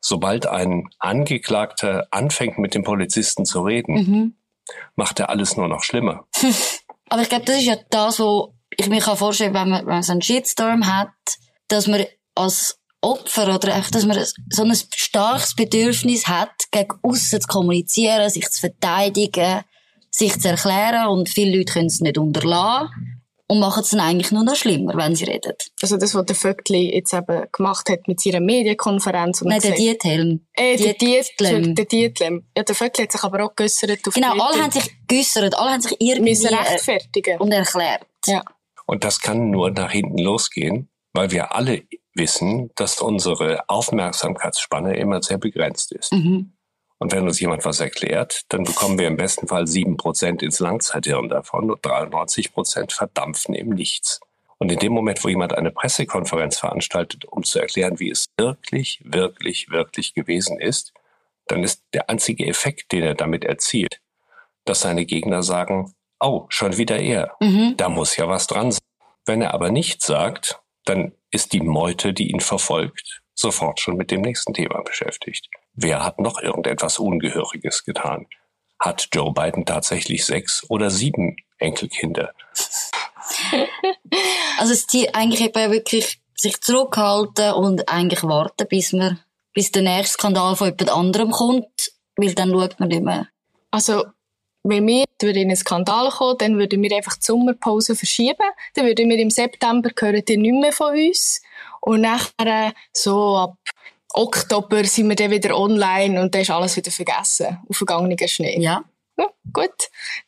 sobald 0.00 0.46
ein 0.46 0.88
Angeklagter 0.98 2.06
anfängt 2.10 2.58
mit 2.58 2.74
dem 2.74 2.84
Polizisten 2.84 3.44
zu 3.44 3.62
reden, 3.62 3.94
mhm. 3.94 4.36
macht 4.94 5.20
er 5.20 5.30
alles 5.30 5.56
nur 5.56 5.68
noch 5.68 5.82
schlimmer. 5.82 6.26
Aber 7.08 7.22
ich 7.22 7.28
glaube, 7.28 7.44
das 7.44 7.58
ist 7.58 7.66
ja 7.66 7.76
das, 7.90 8.18
wo 8.18 8.54
ich 8.76 8.88
mir 8.88 9.00
vorstellen 9.00 9.52
kann, 9.52 9.64
wenn 9.64 9.70
man, 9.70 9.86
wenn 9.86 9.94
man 9.94 10.02
so 10.02 10.12
einen 10.12 10.22
Shitstorm 10.22 10.86
hat, 10.86 11.10
dass 11.68 11.86
man 11.86 12.04
als 12.34 12.80
Opfer 13.00 13.54
oder 13.54 13.76
echt, 13.76 13.94
dass 13.94 14.04
man 14.04 14.24
so 14.50 14.64
ein 14.64 14.74
starkes 14.74 15.54
Bedürfnis 15.54 16.26
hat, 16.26 16.50
gegen 16.72 16.98
aussen 17.02 17.40
zu 17.40 17.46
kommunizieren, 17.46 18.28
sich 18.30 18.48
zu 18.50 18.60
verteidigen, 18.60 19.62
sich 20.10 20.40
zu 20.40 20.48
erklären 20.48 21.08
und 21.08 21.28
viele 21.28 21.58
Leute 21.58 21.72
können 21.74 21.86
es 21.86 22.00
nicht 22.00 22.18
unterlassen. 22.18 23.15
Und 23.48 23.60
machen 23.60 23.82
es 23.82 23.90
dann 23.90 24.00
eigentlich 24.00 24.32
nur 24.32 24.44
noch 24.44 24.56
schlimmer, 24.56 24.96
wenn 24.96 25.14
sie 25.14 25.24
reden. 25.24 25.52
Also 25.80 25.96
das, 25.96 26.14
was 26.14 26.26
der 26.26 26.34
Vöckli 26.34 26.94
jetzt 26.94 27.14
eben 27.14 27.46
gemacht 27.52 27.88
hat 27.88 28.08
mit 28.08 28.20
seiner 28.20 28.40
Medienkonferenz. 28.40 29.42
Und 29.42 29.48
Nein, 29.48 29.60
der 29.60 29.72
Diethelm. 29.72 30.46
Äh, 30.54 30.76
der 30.76 30.94
Diethelm. 30.94 31.74
Der 31.74 31.84
Diethelm. 31.84 32.46
Ja, 32.56 32.64
der 32.64 32.74
Vöckli 32.74 33.04
hat 33.04 33.12
sich 33.12 33.22
aber 33.22 33.44
auch 33.44 33.54
geäussert 33.54 34.06
auf 34.06 34.14
Genau, 34.14 34.32
alle 34.32 34.62
haben 34.62 34.72
sich 34.72 34.90
geäussert, 35.06 35.56
alle 35.56 35.70
haben 35.70 35.80
sich 35.80 35.96
irgendwie 36.00 36.30
müssen 36.30 36.48
äh, 36.48 36.56
rechtfertigen. 36.56 37.38
und 37.38 37.52
erklärt. 37.52 38.02
Ja. 38.26 38.42
Und 38.86 39.04
das 39.04 39.20
kann 39.20 39.50
nur 39.50 39.70
nach 39.70 39.90
hinten 39.90 40.18
losgehen, 40.18 40.88
weil 41.12 41.30
wir 41.30 41.54
alle 41.54 41.82
wissen, 42.14 42.70
dass 42.76 43.00
unsere 43.00 43.68
Aufmerksamkeitsspanne 43.68 44.96
immer 44.96 45.22
sehr 45.22 45.38
begrenzt 45.38 45.92
ist. 45.92 46.12
Mhm. 46.12 46.55
Und 46.98 47.12
wenn 47.12 47.24
uns 47.24 47.40
jemand 47.40 47.64
was 47.64 47.80
erklärt, 47.80 48.42
dann 48.48 48.64
bekommen 48.64 48.98
wir 48.98 49.06
im 49.06 49.16
besten 49.16 49.48
Fall 49.48 49.66
sieben 49.66 49.96
Prozent 49.96 50.42
ins 50.42 50.60
Langzeithirn 50.60 51.28
davon 51.28 51.70
und 51.70 51.84
93 51.84 52.52
Prozent 52.52 52.92
verdampfen 52.92 53.54
im 53.54 53.70
Nichts. 53.70 54.20
Und 54.58 54.72
in 54.72 54.78
dem 54.78 54.92
Moment, 54.92 55.22
wo 55.22 55.28
jemand 55.28 55.52
eine 55.52 55.70
Pressekonferenz 55.70 56.58
veranstaltet, 56.58 57.26
um 57.26 57.44
zu 57.44 57.58
erklären, 57.58 58.00
wie 58.00 58.10
es 58.10 58.26
wirklich, 58.38 59.00
wirklich, 59.04 59.68
wirklich 59.68 60.14
gewesen 60.14 60.58
ist, 60.58 60.94
dann 61.46 61.62
ist 61.62 61.82
der 61.92 62.08
einzige 62.08 62.46
Effekt, 62.46 62.92
den 62.92 63.02
er 63.02 63.14
damit 63.14 63.44
erzielt, 63.44 64.00
dass 64.64 64.80
seine 64.80 65.04
Gegner 65.04 65.42
sagen, 65.42 65.94
oh, 66.20 66.46
schon 66.48 66.78
wieder 66.78 66.98
er. 66.98 67.36
Mhm. 67.40 67.74
Da 67.76 67.90
muss 67.90 68.16
ja 68.16 68.28
was 68.28 68.46
dran 68.46 68.72
sein. 68.72 68.80
Wenn 69.26 69.42
er 69.42 69.52
aber 69.52 69.70
nichts 69.70 70.06
sagt, 70.06 70.60
dann 70.84 71.12
ist 71.30 71.52
die 71.52 71.60
Meute, 71.60 72.14
die 72.14 72.30
ihn 72.30 72.40
verfolgt, 72.40 73.22
sofort 73.34 73.80
schon 73.80 73.96
mit 73.96 74.10
dem 74.10 74.22
nächsten 74.22 74.54
Thema 74.54 74.82
beschäftigt. 74.82 75.48
Wer 75.76 76.02
hat 76.02 76.18
noch 76.18 76.40
irgendetwas 76.40 76.98
Ungehöriges 76.98 77.84
getan? 77.84 78.26
Hat 78.78 79.08
Joe 79.12 79.32
Biden 79.32 79.66
tatsächlich 79.66 80.24
sechs 80.24 80.64
oder 80.70 80.90
sieben 80.90 81.36
Enkelkinder? 81.58 82.32
Also 84.58 84.72
es 84.72 84.86
Ziel 84.86 85.08
eigentlich 85.12 85.42
eben 85.42 85.72
wirklich 85.72 86.20
sich 86.34 86.60
zurückhalten 86.60 87.52
und 87.54 87.88
eigentlich 87.88 88.22
warten, 88.22 88.66
bis 88.68 88.92
man, 88.92 89.18
bis 89.52 89.70
der 89.70 89.82
nächste 89.82 90.14
Skandal 90.14 90.56
von 90.56 90.68
jemand 90.68 90.90
anderem 90.90 91.30
kommt, 91.30 91.92
weil 92.16 92.34
dann 92.34 92.50
schaut 92.50 92.78
man 92.78 92.88
nicht 92.88 93.02
mehr. 93.02 93.28
Also, 93.70 94.04
wenn 94.62 94.86
wir 94.86 95.04
durch 95.18 95.36
einen 95.36 95.56
Skandal 95.56 96.08
kommen, 96.10 96.38
dann 96.38 96.58
würden 96.58 96.82
wir 96.82 96.96
einfach 96.96 97.16
die 97.16 97.24
Sommerpause 97.24 97.94
verschieben. 97.94 98.46
Dann 98.74 98.86
würden 98.86 99.10
wir 99.10 99.18
im 99.18 99.30
September 99.30 99.90
hören 99.98 100.22
die 100.26 100.36
nicht 100.36 100.60
mehr 100.60 100.72
von 100.72 100.94
uns. 100.94 101.42
Und 101.80 102.00
nachher, 102.00 102.72
so 102.92 103.36
ab 103.36 103.56
Oktober 104.16 104.82
sind 104.84 105.08
wir 105.08 105.16
dann 105.16 105.30
wieder 105.30 105.56
online 105.56 106.20
und 106.20 106.34
dann 106.34 106.42
ist 106.42 106.50
alles 106.50 106.76
wieder 106.76 106.90
vergessen. 106.90 107.58
Auf 107.68 107.76
vergangenen 107.76 108.16
Schnee. 108.26 108.58
Ja. 108.60 108.82
Ja, 109.18 109.26
gut. 109.52 109.70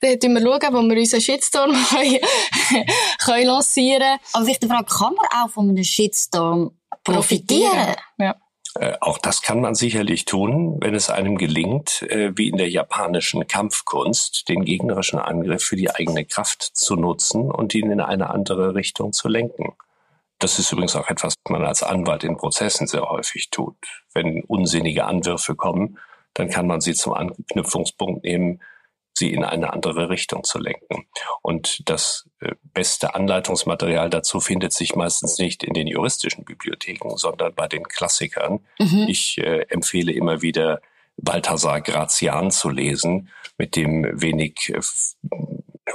Dann 0.01 0.19
schauen 0.23 0.35
wir, 0.35 0.41
schauen, 0.41 0.75
wo 0.75 0.83
wir 0.89 0.99
unseren 0.99 1.21
Shitstorm 1.21 1.73
können, 1.91 2.19
können 3.23 3.47
lancieren 3.47 4.19
Aber 4.33 4.45
vielleicht 4.45 4.63
die 4.63 4.67
Frage, 4.67 4.87
kann 4.87 5.15
man 5.15 5.27
auch 5.35 5.51
von 5.51 5.69
einem 5.69 5.85
Shitstorm 5.85 6.71
profitieren? 7.05 7.97
Ja. 8.19 8.37
Äh, 8.75 8.97
auch 9.01 9.19
das 9.19 9.43
kann 9.43 9.61
man 9.61 9.75
sicherlich 9.75 10.25
tun, 10.25 10.79
wenn 10.81 10.95
es 10.95 11.11
einem 11.11 11.37
gelingt, 11.37 12.03
äh, 12.03 12.33
wie 12.37 12.49
in 12.49 12.57
der 12.57 12.71
japanischen 12.71 13.47
Kampfkunst, 13.47 14.49
den 14.49 14.65
gegnerischen 14.65 15.19
Angriff 15.19 15.65
für 15.65 15.77
die 15.77 15.91
eigene 15.91 16.25
Kraft 16.25 16.63
zu 16.63 16.97
nutzen 16.97 17.51
und 17.51 17.75
ihn 17.75 17.91
in 17.91 18.01
eine 18.01 18.31
andere 18.31 18.75
Richtung 18.75 19.13
zu 19.13 19.29
lenken. 19.29 19.73
Das 20.39 20.59
ist 20.59 20.71
übrigens 20.73 20.95
auch 20.97 21.09
etwas, 21.09 21.35
was 21.45 21.51
man 21.51 21.65
als 21.65 21.83
Anwalt 21.83 22.25
in 22.25 22.37
Prozessen 22.37 22.87
sehr 22.87 23.09
häufig 23.09 23.51
tut. 23.51 23.77
Wenn 24.15 24.45
unsinnige 24.45 25.05
Anwürfe 25.05 25.57
kommen, 25.57 25.99
dann 26.35 26.49
kann 26.49 26.67
man 26.67 26.81
sie 26.81 26.95
zum 26.95 27.15
Anknüpfungspunkt 27.15 28.25
nehmen, 28.25 28.61
sie 29.19 29.33
in 29.33 29.45
eine 29.45 29.73
andere 29.73 30.09
Richtung 30.09 30.45
zu 30.45 30.59
lenken. 30.59 31.07
Und 31.43 31.89
das 31.89 32.29
äh, 32.41 32.55
beste 32.73 33.15
Anleitungsmaterial 33.15 34.11
dazu 34.11 34.41
findet 34.41 34.73
sich 34.73 34.95
meistens 34.95 35.39
nicht 35.39 35.65
in 35.65 35.75
den 35.75 35.89
juristischen 35.89 36.45
Bibliotheken, 36.45 37.17
sondern 37.17 37.55
bei 37.55 37.67
den 37.67 37.83
Klassikern. 37.85 38.61
Mhm. 38.79 39.07
Ich 39.09 39.39
äh, 39.39 39.67
empfehle 39.69 40.13
immer 40.13 40.41
wieder 40.41 40.81
Balthasar 41.17 41.81
Grazian 41.81 42.53
zu 42.53 42.71
lesen 42.71 43.31
mit 43.59 43.75
dem 43.75 44.07
wenig 44.21 44.73
äh, 44.73 44.81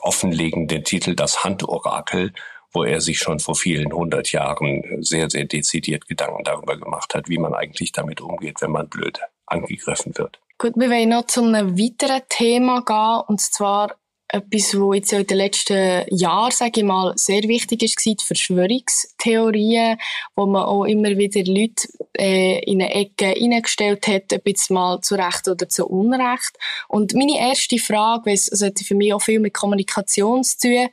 offenlegenden 0.02 0.84
Titel 0.84 1.16
Das 1.16 1.46
Handorakel, 1.46 2.34
wo 2.74 2.84
er 2.84 3.00
sich 3.02 3.20
schon 3.20 3.40
vor 3.40 3.56
vielen 3.56 3.94
hundert 3.94 4.32
Jahren 4.32 4.84
sehr, 5.02 5.30
sehr 5.30 5.46
dezidiert 5.46 6.08
Gedanken 6.08 6.44
darüber 6.44 6.78
gemacht 6.78 7.14
hat, 7.14 7.30
wie 7.30 7.38
man 7.38 7.54
eigentlich 7.54 7.92
damit 7.92 8.20
umgeht, 8.20 8.62
wenn 8.62 8.72
man 8.72 8.90
blöd 8.90 9.20
angegriffen 9.46 10.18
wird. 10.18 10.40
Gut, 10.58 10.74
wir 10.76 10.90
wollen 10.90 11.10
noch 11.10 11.28
zu 11.28 11.44
einem 11.44 11.78
weiteren 11.78 12.22
Thema 12.30 12.82
gehen, 12.82 13.24
und 13.28 13.42
zwar 13.42 13.96
etwas, 14.34 14.80
wo 14.80 14.94
jetzt 14.94 15.12
ja 15.12 15.20
in 15.20 15.28
den 15.28 15.38
letzten 15.38 16.06
Jahren, 16.10 16.52
sage 16.52 16.82
ich 16.82 16.84
mal, 16.84 17.14
sehr 17.16 17.44
wichtig 17.44 17.84
ist, 17.84 18.04
die 18.04 18.16
Verschwörungstheorien, 18.20 19.98
wo 20.36 20.48
man 20.48 20.64
auch 20.64 20.86
immer 20.86 21.18
wieder 21.18 21.44
Leute 21.44 21.88
äh, 22.18 22.60
in 22.64 22.82
eine 22.82 22.94
Ecke 22.94 23.28
hineingestellt 23.28 24.08
hat, 24.08 24.34
ob 24.34 24.48
jetzt 24.48 24.72
mal 24.72 25.02
zu 25.02 25.16
Recht 25.16 25.48
oder 25.48 25.70
zu 25.70 25.86
Unrecht. 25.86 26.58
Und 26.88 27.14
meine 27.14 27.38
erste 27.38 27.78
Frage, 27.78 28.26
weil 28.26 28.34
es 28.34 28.52
also 28.52 28.66
hat 28.66 28.80
für 28.80 28.96
mich 28.96 29.14
auch 29.14 29.22
viel 29.22 29.40
mit 29.40 29.54
Kommunikation 29.54 30.44
zu 30.44 30.58
tun, 30.60 30.90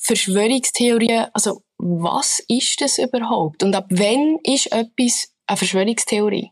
Verschwörungstheorien, 0.00 1.26
also 1.32 1.62
was 1.78 2.42
ist 2.48 2.80
das 2.80 2.98
überhaupt? 2.98 3.62
Und 3.62 3.74
ab 3.74 3.86
wann 3.90 4.38
ist 4.44 4.72
etwas 4.72 5.28
eine 5.46 5.56
Verschwörungstheorie? 5.56 6.50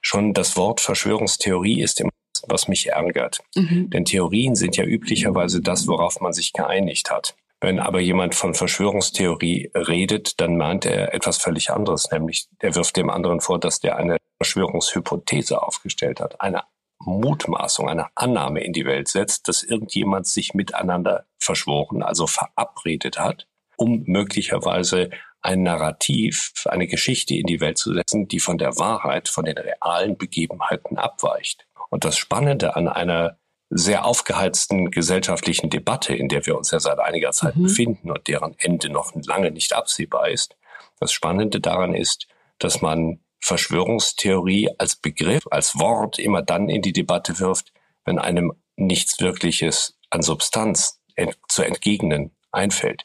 Schon 0.00 0.34
das 0.34 0.56
Wort 0.56 0.80
Verschwörungstheorie 0.80 1.82
ist 1.82 2.00
immer 2.00 2.10
was 2.48 2.68
mich 2.68 2.88
ärgert. 2.88 3.40
Mhm. 3.54 3.90
Denn 3.90 4.04
Theorien 4.04 4.54
sind 4.54 4.76
ja 4.76 4.84
üblicherweise 4.84 5.60
das, 5.60 5.86
worauf 5.88 6.20
man 6.20 6.32
sich 6.32 6.52
geeinigt 6.52 7.10
hat. 7.10 7.34
Wenn 7.60 7.78
aber 7.80 8.00
jemand 8.00 8.34
von 8.34 8.54
Verschwörungstheorie 8.54 9.70
redet, 9.74 10.40
dann 10.40 10.56
meint 10.56 10.84
er 10.84 11.14
etwas 11.14 11.38
völlig 11.38 11.70
anderes, 11.70 12.10
nämlich 12.10 12.48
er 12.60 12.74
wirft 12.74 12.96
dem 12.96 13.08
anderen 13.08 13.40
vor, 13.40 13.58
dass 13.58 13.80
der 13.80 13.96
eine 13.96 14.18
Verschwörungshypothese 14.38 15.62
aufgestellt 15.62 16.20
hat, 16.20 16.40
eine 16.40 16.64
Mutmaßung, 17.00 17.88
eine 17.88 18.06
Annahme 18.14 18.64
in 18.64 18.72
die 18.72 18.84
Welt 18.86 19.08
setzt, 19.08 19.48
dass 19.48 19.62
irgendjemand 19.62 20.26
sich 20.26 20.54
miteinander 20.54 21.26
verschworen, 21.38 22.02
also 22.02 22.26
verabredet 22.26 23.18
hat, 23.18 23.46
um 23.76 24.02
möglicherweise 24.06 25.10
ein 25.42 25.62
Narrativ, 25.62 26.52
eine 26.66 26.86
Geschichte 26.88 27.34
in 27.34 27.46
die 27.46 27.60
Welt 27.60 27.78
zu 27.78 27.94
setzen, 27.94 28.26
die 28.26 28.40
von 28.40 28.58
der 28.58 28.78
Wahrheit, 28.78 29.28
von 29.28 29.44
den 29.44 29.58
realen 29.58 30.16
Begebenheiten 30.16 30.98
abweicht. 30.98 31.66
Und 31.90 32.04
das 32.04 32.16
Spannende 32.18 32.74
an 32.74 32.88
einer 32.88 33.38
sehr 33.70 34.04
aufgeheizten 34.04 34.90
gesellschaftlichen 34.90 35.70
Debatte, 35.70 36.14
in 36.14 36.28
der 36.28 36.46
wir 36.46 36.56
uns 36.56 36.70
ja 36.70 36.80
seit 36.80 36.98
einiger 36.98 37.32
Zeit 37.32 37.56
Mhm. 37.56 37.62
befinden 37.64 38.10
und 38.10 38.26
deren 38.28 38.54
Ende 38.58 38.88
noch 38.88 39.12
lange 39.26 39.50
nicht 39.50 39.72
absehbar 39.72 40.30
ist, 40.30 40.56
das 40.98 41.12
Spannende 41.12 41.60
daran 41.60 41.94
ist, 41.94 42.26
dass 42.58 42.80
man 42.80 43.20
Verschwörungstheorie 43.46 44.70
als 44.78 44.96
Begriff, 44.96 45.46
als 45.50 45.78
Wort 45.78 46.18
immer 46.18 46.42
dann 46.42 46.68
in 46.68 46.82
die 46.82 46.92
Debatte 46.92 47.38
wirft, 47.38 47.72
wenn 48.04 48.18
einem 48.18 48.52
nichts 48.76 49.20
Wirkliches 49.20 49.96
an 50.10 50.22
Substanz 50.22 51.00
ent 51.14 51.38
zu 51.48 51.62
entgegnen 51.62 52.32
einfällt. 52.50 53.04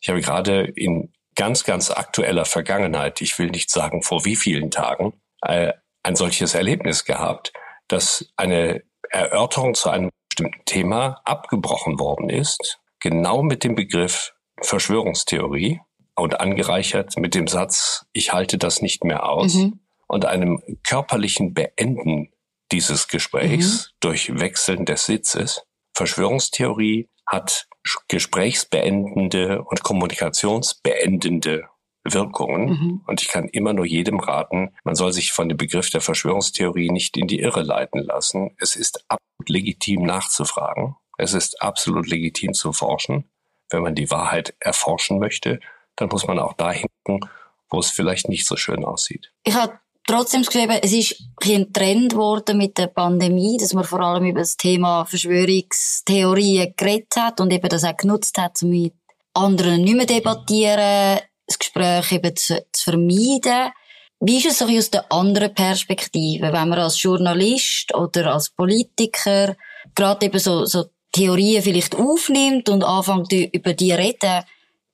Ich 0.00 0.08
habe 0.08 0.22
gerade 0.22 0.62
in 0.62 1.12
ganz, 1.36 1.64
ganz 1.64 1.90
aktueller 1.90 2.46
Vergangenheit, 2.46 3.20
ich 3.20 3.38
will 3.38 3.50
nicht 3.50 3.70
sagen 3.70 4.02
vor 4.02 4.24
wie 4.24 4.36
vielen 4.36 4.70
Tagen, 4.70 5.12
äh, 5.42 5.74
ein 6.02 6.16
solches 6.16 6.54
Erlebnis 6.54 7.04
gehabt, 7.04 7.52
dass 7.88 8.32
eine 8.36 8.82
Erörterung 9.10 9.74
zu 9.74 9.90
einem 9.90 10.10
bestimmten 10.30 10.64
Thema 10.64 11.20
abgebrochen 11.24 11.98
worden 11.98 12.30
ist, 12.30 12.80
genau 12.98 13.42
mit 13.42 13.62
dem 13.62 13.74
Begriff 13.74 14.32
Verschwörungstheorie 14.62 15.80
und 16.14 16.40
angereichert 16.40 17.16
mit 17.18 17.34
dem 17.34 17.46
Satz, 17.46 18.06
ich 18.12 18.32
halte 18.32 18.56
das 18.56 18.80
nicht 18.80 19.04
mehr 19.04 19.28
aus 19.28 19.54
Mhm. 19.54 19.81
Und 20.12 20.26
einem 20.26 20.62
körperlichen 20.86 21.54
Beenden 21.54 22.30
dieses 22.70 23.08
Gesprächs 23.08 23.92
durch 24.00 24.38
Wechseln 24.38 24.84
des 24.84 25.06
Sitzes. 25.06 25.62
Verschwörungstheorie 25.94 27.08
hat 27.26 27.66
gesprächsbeendende 28.08 29.62
und 29.62 29.82
kommunikationsbeendende 29.82 31.64
Wirkungen. 32.04 32.68
Mhm. 32.68 33.04
Und 33.06 33.22
ich 33.22 33.28
kann 33.28 33.48
immer 33.48 33.72
nur 33.72 33.86
jedem 33.86 34.20
raten, 34.20 34.74
man 34.84 34.94
soll 34.96 35.14
sich 35.14 35.32
von 35.32 35.48
dem 35.48 35.56
Begriff 35.56 35.88
der 35.88 36.02
Verschwörungstheorie 36.02 36.90
nicht 36.90 37.16
in 37.16 37.26
die 37.26 37.40
Irre 37.40 37.62
leiten 37.62 38.02
lassen. 38.02 38.54
Es 38.58 38.76
ist 38.76 39.06
absolut 39.08 39.48
legitim 39.48 40.02
nachzufragen. 40.02 40.94
Es 41.16 41.32
ist 41.32 41.62
absolut 41.62 42.06
legitim 42.06 42.52
zu 42.52 42.74
forschen. 42.74 43.30
Wenn 43.70 43.82
man 43.82 43.94
die 43.94 44.10
Wahrheit 44.10 44.54
erforschen 44.60 45.18
möchte, 45.18 45.58
dann 45.96 46.10
muss 46.10 46.26
man 46.26 46.38
auch 46.38 46.52
dahin 46.52 46.88
gucken, 47.02 47.30
wo 47.70 47.78
es 47.78 47.90
vielleicht 47.90 48.28
nicht 48.28 48.46
so 48.46 48.56
schön 48.56 48.84
aussieht. 48.84 49.32
Habe 49.48 49.80
trotzdem 50.06 50.42
geschrieben, 50.42 50.78
es 50.82 50.92
ist 50.92 51.22
ein 51.44 51.72
Trend 51.72 52.12
geworden 52.12 52.58
mit 52.58 52.78
der 52.78 52.88
Pandemie, 52.88 53.56
dass 53.58 53.74
man 53.74 53.84
vor 53.84 54.00
allem 54.00 54.26
über 54.26 54.40
das 54.40 54.56
Thema 54.56 55.04
Verschwörungstheorien 55.04 56.74
geredet 56.76 57.14
hat 57.16 57.40
und 57.40 57.52
eben 57.52 57.68
das 57.68 57.84
auch 57.84 57.96
genutzt 57.96 58.38
hat, 58.38 58.62
um 58.62 58.70
mit 58.70 58.94
anderen 59.34 59.82
nicht 59.82 59.96
mehr 59.96 60.06
debattieren, 60.06 61.20
das 61.46 61.58
Gespräch 61.58 62.12
eben 62.12 62.36
zu, 62.36 62.64
zu 62.72 62.84
vermeiden. 62.90 63.72
Wie 64.20 64.36
ist 64.36 64.46
es 64.46 64.58
so 64.58 64.66
aus 64.66 64.90
der 64.90 65.10
anderen 65.10 65.54
Perspektive, 65.54 66.52
wenn 66.52 66.68
man 66.68 66.78
als 66.78 67.02
Journalist 67.02 67.94
oder 67.94 68.34
als 68.34 68.50
Politiker 68.50 69.56
gerade 69.94 70.26
eben 70.26 70.38
so, 70.38 70.64
so 70.64 70.84
Theorien 71.10 71.62
vielleicht 71.62 71.96
aufnimmt 71.96 72.68
und 72.68 72.84
anfängt 72.84 73.32
über 73.32 73.74
die 73.74 73.92
reden? 73.92 74.44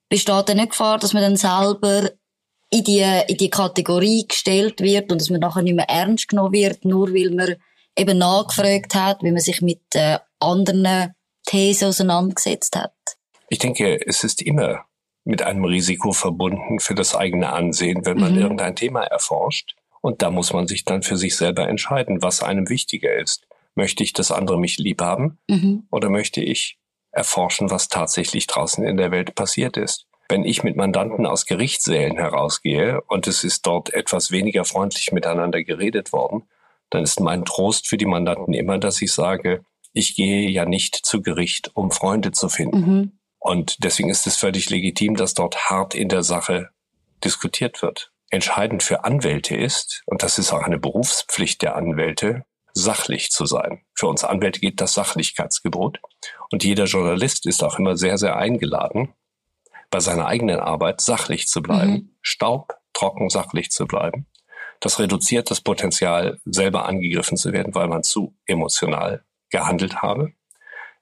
besteht 0.08 0.48
dann 0.48 0.56
nicht 0.56 0.70
Gefahr, 0.70 0.98
dass 0.98 1.12
man 1.12 1.22
dann 1.22 1.36
selber 1.36 2.10
in 2.70 2.84
die, 2.84 3.04
in 3.28 3.36
die 3.36 3.50
Kategorie 3.50 4.26
gestellt 4.26 4.80
wird 4.80 5.10
und 5.10 5.20
dass 5.20 5.30
man 5.30 5.40
nachher 5.40 5.62
nicht 5.62 5.76
mehr 5.76 5.88
ernst 5.88 6.28
genommen 6.28 6.52
wird, 6.52 6.84
nur 6.84 7.12
weil 7.12 7.30
man 7.30 7.56
eben 7.96 8.18
nachgefragt 8.18 8.94
hat, 8.94 9.22
wie 9.22 9.32
man 9.32 9.40
sich 9.40 9.60
mit 9.62 9.82
äh, 9.94 10.18
anderen 10.38 11.14
Thesen 11.46 11.88
auseinandergesetzt 11.88 12.76
hat. 12.76 12.92
Ich 13.48 13.58
denke, 13.58 13.98
es 14.06 14.22
ist 14.24 14.42
immer 14.42 14.84
mit 15.24 15.42
einem 15.42 15.64
Risiko 15.64 16.12
verbunden 16.12 16.80
für 16.80 16.94
das 16.94 17.14
eigene 17.14 17.52
Ansehen, 17.52 18.04
wenn 18.04 18.18
man 18.18 18.34
mhm. 18.34 18.40
irgendein 18.40 18.76
Thema 18.76 19.02
erforscht. 19.02 19.74
Und 20.00 20.22
da 20.22 20.30
muss 20.30 20.52
man 20.52 20.66
sich 20.66 20.84
dann 20.84 21.02
für 21.02 21.16
sich 21.16 21.36
selber 21.36 21.68
entscheiden, 21.68 22.22
was 22.22 22.42
einem 22.42 22.68
wichtiger 22.68 23.14
ist. 23.14 23.46
Möchte 23.74 24.02
ich, 24.02 24.12
dass 24.12 24.30
andere 24.30 24.58
mich 24.58 24.78
lieb 24.78 25.02
haben? 25.02 25.38
Mhm. 25.48 25.86
Oder 25.90 26.08
möchte 26.08 26.40
ich 26.40 26.78
erforschen, 27.10 27.70
was 27.70 27.88
tatsächlich 27.88 28.46
draußen 28.46 28.84
in 28.84 28.96
der 28.96 29.10
Welt 29.10 29.34
passiert 29.34 29.76
ist? 29.76 30.07
Wenn 30.28 30.44
ich 30.44 30.62
mit 30.62 30.76
Mandanten 30.76 31.26
aus 31.26 31.46
Gerichtssälen 31.46 32.16
herausgehe 32.16 33.00
und 33.02 33.26
es 33.26 33.44
ist 33.44 33.66
dort 33.66 33.92
etwas 33.94 34.30
weniger 34.30 34.64
freundlich 34.64 35.12
miteinander 35.12 35.62
geredet 35.64 36.12
worden, 36.12 36.42
dann 36.90 37.02
ist 37.02 37.20
mein 37.20 37.44
Trost 37.44 37.86
für 37.86 37.96
die 37.96 38.06
Mandanten 38.06 38.54
immer, 38.54 38.78
dass 38.78 39.00
ich 39.00 39.12
sage, 39.12 39.64
ich 39.92 40.16
gehe 40.16 40.50
ja 40.50 40.64
nicht 40.64 40.94
zu 40.94 41.22
Gericht, 41.22 41.70
um 41.74 41.90
Freunde 41.90 42.32
zu 42.32 42.48
finden. 42.48 42.80
Mhm. 42.80 43.12
Und 43.38 43.84
deswegen 43.84 44.10
ist 44.10 44.26
es 44.26 44.36
völlig 44.36 44.68
legitim, 44.68 45.16
dass 45.16 45.34
dort 45.34 45.70
hart 45.70 45.94
in 45.94 46.08
der 46.08 46.22
Sache 46.22 46.70
diskutiert 47.24 47.82
wird. 47.82 48.12
Entscheidend 48.30 48.82
für 48.82 49.04
Anwälte 49.04 49.56
ist, 49.56 50.02
und 50.06 50.22
das 50.22 50.38
ist 50.38 50.52
auch 50.52 50.62
eine 50.62 50.78
Berufspflicht 50.78 51.62
der 51.62 51.76
Anwälte, 51.76 52.44
sachlich 52.74 53.30
zu 53.30 53.46
sein. 53.46 53.82
Für 53.94 54.06
uns 54.06 54.24
Anwälte 54.24 54.60
geht 54.60 54.80
das 54.80 54.94
Sachlichkeitsgebot. 54.94 56.00
Und 56.50 56.64
jeder 56.64 56.84
Journalist 56.84 57.46
ist 57.46 57.64
auch 57.64 57.78
immer 57.78 57.96
sehr, 57.96 58.18
sehr 58.18 58.36
eingeladen, 58.36 59.14
bei 59.90 60.00
seiner 60.00 60.26
eigenen 60.26 60.60
Arbeit 60.60 61.00
sachlich 61.00 61.48
zu 61.48 61.62
bleiben, 61.62 61.92
mhm. 61.92 62.10
staubtrocken 62.22 63.30
sachlich 63.30 63.70
zu 63.70 63.86
bleiben. 63.86 64.26
Das 64.80 64.98
reduziert 64.98 65.50
das 65.50 65.60
Potenzial, 65.60 66.38
selber 66.44 66.86
angegriffen 66.86 67.36
zu 67.36 67.52
werden, 67.52 67.74
weil 67.74 67.88
man 67.88 68.02
zu 68.02 68.34
emotional 68.46 69.24
gehandelt 69.50 70.02
habe. 70.02 70.32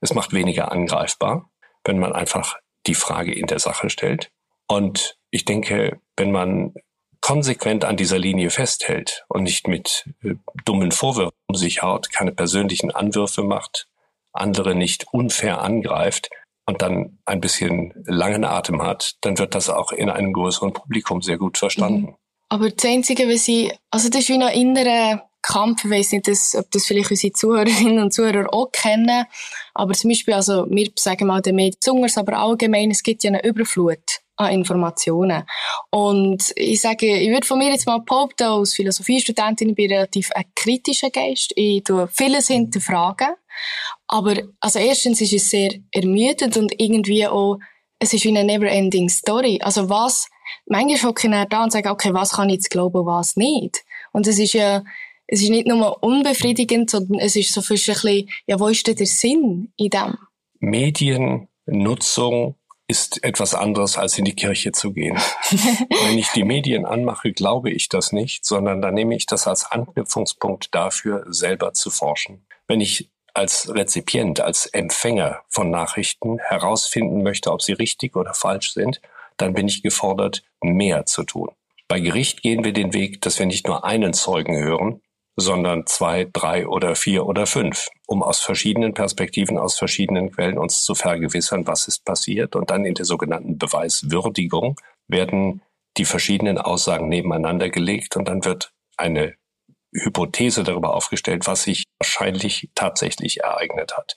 Es 0.01 0.15
macht 0.15 0.33
weniger 0.33 0.73
angreifbar, 0.73 1.51
wenn 1.85 1.99
man 1.99 2.13
einfach 2.13 2.59
die 2.87 2.95
Frage 2.95 3.35
in 3.35 3.47
der 3.47 3.59
Sache 3.59 3.91
stellt. 3.91 4.31
Und 4.67 5.19
ich 5.31 5.45
denke, 5.45 6.01
wenn 6.17 6.33
man 6.33 6.75
konsequent 7.21 7.85
an 7.85 7.97
dieser 7.97 8.19
Linie 8.19 8.51
festhält 8.51 9.25
und 9.29 9.43
nicht 9.43 9.69
mit 9.69 10.09
äh, 10.23 10.35
dummen 10.65 10.93
Vorwürfen 10.93 11.37
um 11.49 11.57
sich 11.57 11.83
haut, 11.83 12.13
keine 12.13 12.33
persönlichen 12.33 12.91
Anwürfe 12.91 13.43
macht, 13.43 13.89
andere 14.33 14.75
nicht 14.75 15.07
unfair 15.13 15.61
angreift 15.61 16.31
und 16.67 16.83
dann 16.83 17.19
ein 17.25 17.41
bisschen 17.41 17.93
langen 18.05 18.45
Atem 18.45 18.83
hat, 18.83 19.15
dann 19.23 19.39
wird 19.39 19.55
das 19.55 19.71
auch 19.71 19.93
in 19.93 20.11
einem 20.11 20.33
größeren 20.33 20.73
Publikum 20.73 21.23
sehr 21.23 21.39
gut 21.39 21.59
verstanden. 21.59 22.03
Mhm. 22.03 22.15
Aber 22.49 22.71
das 22.71 22.85
Einzige, 22.85 23.29
was 23.29 23.49
ich, 23.49 23.73
also 23.91 24.09
das 24.09 24.21
ist 24.21 24.29
wie 24.29 24.39
noch 24.39 24.53
innerer 24.53 25.29
Kampf, 25.43 25.85
ich 25.85 25.91
weiss 25.91 26.13
nicht, 26.13 26.29
ob 26.29 26.71
das 26.71 26.87
vielleicht 26.87 27.11
unsere 27.11 27.33
Zuhörerinnen 27.33 28.01
und 28.01 28.13
Zuhörer 28.13 28.53
auch 28.53 28.71
kennen, 28.73 29.25
aber 29.75 29.95
zum 29.95 30.11
Beispiel, 30.11 30.35
also 30.35 30.67
wir 30.69 30.91
sagen 30.97 31.27
mal 31.27 31.41
den 31.41 31.57
Medien 31.57 32.05
aber 32.17 32.39
allgemein, 32.39 32.91
es 32.91 33.03
gibt 33.03 33.23
ja 33.23 33.31
eine 33.31 33.45
Überflut 33.45 34.21
an 34.37 34.53
Informationen. 34.53 35.45
Und 35.91 36.53
ich 36.57 36.81
sage, 36.81 37.17
ich 37.17 37.31
würde 37.31 37.47
von 37.47 37.59
mir 37.59 37.71
jetzt 37.71 37.87
mal 37.87 38.01
behaupten, 38.01 38.45
als 38.45 38.75
Philosophiestudentin 38.75 39.75
bin 39.75 39.87
ich 39.87 39.93
relativ 39.93 40.31
ein 40.33 40.45
kritischer 40.55 41.11
Geist. 41.11 41.53
Ich 41.57 41.85
tue 41.85 42.09
vieles 42.09 42.49
hinterfragen. 42.49 43.29
Aber, 44.09 44.37
also 44.61 44.79
erstens 44.79 45.21
ist 45.21 45.33
es 45.33 45.51
sehr 45.51 45.73
ermüdend 45.93 46.57
und 46.57 46.73
irgendwie 46.79 47.27
auch, 47.27 47.59
es 47.99 48.13
ist 48.13 48.25
wie 48.25 48.37
eine 48.37 48.45
never-ending 48.45 49.09
Story. 49.09 49.61
Also 49.63 49.89
was, 49.89 50.29
manchmal 50.67 51.11
hocke 51.11 51.29
ich 51.29 51.49
da 51.49 51.65
und 51.65 51.73
sage, 51.73 51.91
okay, 51.91 52.13
was 52.13 52.33
kann 52.33 52.49
ich 52.49 52.57
jetzt 52.57 52.71
glauben, 52.71 53.07
was 53.07 53.37
nicht? 53.37 53.85
Und 54.13 54.27
es 54.27 54.39
ist 54.39 54.53
ja, 54.53 54.85
es 55.27 55.43
ist 55.43 55.51
nicht 55.51 55.67
nur 55.67 56.03
unbefriedigend, 56.03 56.91
sondern 56.91 57.19
es 57.19 57.37
ist 57.37 57.53
so 57.53 57.61
ein 57.61 57.67
bisschen, 57.69 58.29
ja, 58.47 58.61
wo 58.61 58.69
ist 58.69 58.87
denn 58.87 58.97
der 58.97 59.07
Sinn 59.07 59.73
in 59.77 59.91
dem? 59.91 60.17
Mediennutzung 60.61 62.57
ist 62.89 63.25
etwas 63.25 63.55
anderes, 63.55 63.99
als 63.99 64.17
in 64.17 64.25
die 64.25 64.37
Kirche 64.37 64.71
zu 64.71 64.93
gehen. 64.93 65.17
Wenn 65.51 66.19
ich 66.19 66.29
die 66.29 66.45
Medien 66.45 66.87
anmache, 66.87 67.33
glaube 67.33 67.71
ich 67.71 67.89
das 67.89 68.13
nicht, 68.13 68.45
sondern 68.45 68.81
dann 68.81 68.95
nehme 68.95 69.17
ich 69.17 69.27
das 69.27 69.49
als 69.49 69.65
Anknüpfungspunkt 69.71 70.73
dafür, 70.75 71.25
selber 71.29 71.73
zu 71.73 71.91
forschen. 71.91 72.47
Wenn 72.69 72.81
ich 72.81 73.11
als 73.37 73.69
Rezipient, 73.75 74.41
als 74.41 74.65
Empfänger 74.65 75.43
von 75.49 75.71
Nachrichten 75.71 76.39
herausfinden 76.39 77.23
möchte, 77.23 77.53
ob 77.53 77.61
sie 77.61 77.75
richtig 77.75 78.17
oder 78.17 78.33
falsch 78.33 78.73
sind, 78.73 79.03
dann 79.37 79.53
bin 79.53 79.69
ich 79.69 79.83
gefordert, 79.83 80.43
mehr 80.63 81.05
zu 81.05 81.23
tun. 81.23 81.51
Bei 81.87 82.01
Gericht 82.01 82.43
gehen 82.43 82.65
wir 82.65 82.73
den 82.73 82.95
Weg, 82.95 83.21
dass 83.21 83.39
wir 83.39 83.45
nicht 83.45 83.67
nur 83.67 83.85
einen 83.85 84.15
Zeugen 84.15 84.57
hören, 84.57 85.03
sondern 85.37 85.87
zwei, 85.87 86.27
drei 86.33 86.67
oder 86.67 86.95
vier 86.95 87.27
oder 87.27 87.47
fünf, 87.47 87.89
um 88.07 88.23
aus 88.23 88.41
verschiedenen 88.41 88.95
Perspektiven, 88.95 89.59
aus 89.59 89.77
verschiedenen 89.77 90.33
Quellen 90.33 90.57
uns 90.57 90.83
zu 90.83 90.95
vergewissern, 90.95 91.67
was 91.67 91.89
ist 91.89 92.07
passiert. 92.07 92.57
Und 92.57 92.71
dann 92.71 92.87
in 92.87 92.95
der 92.95 93.05
sogenannten 93.05 93.59
Beweiswürdigung 93.59 94.81
werden 95.09 95.61
die 95.99 96.07
verschiedenen 96.07 96.57
Aussagen 96.57 97.11
nebeneinander 97.11 97.69
gelegt 97.69 98.17
und 98.17 98.29
dann 98.29 98.47
wird 98.47 98.73
eine 98.97 99.35
Hypothese 100.05 100.63
darüber 100.65 100.95
aufgestellt, 100.95 101.47
was 101.47 101.65
sich 101.65 101.85
wahrscheinlich 101.99 102.71
tatsächlich 102.75 103.41
ereignet 103.43 103.97
hat. 103.97 104.17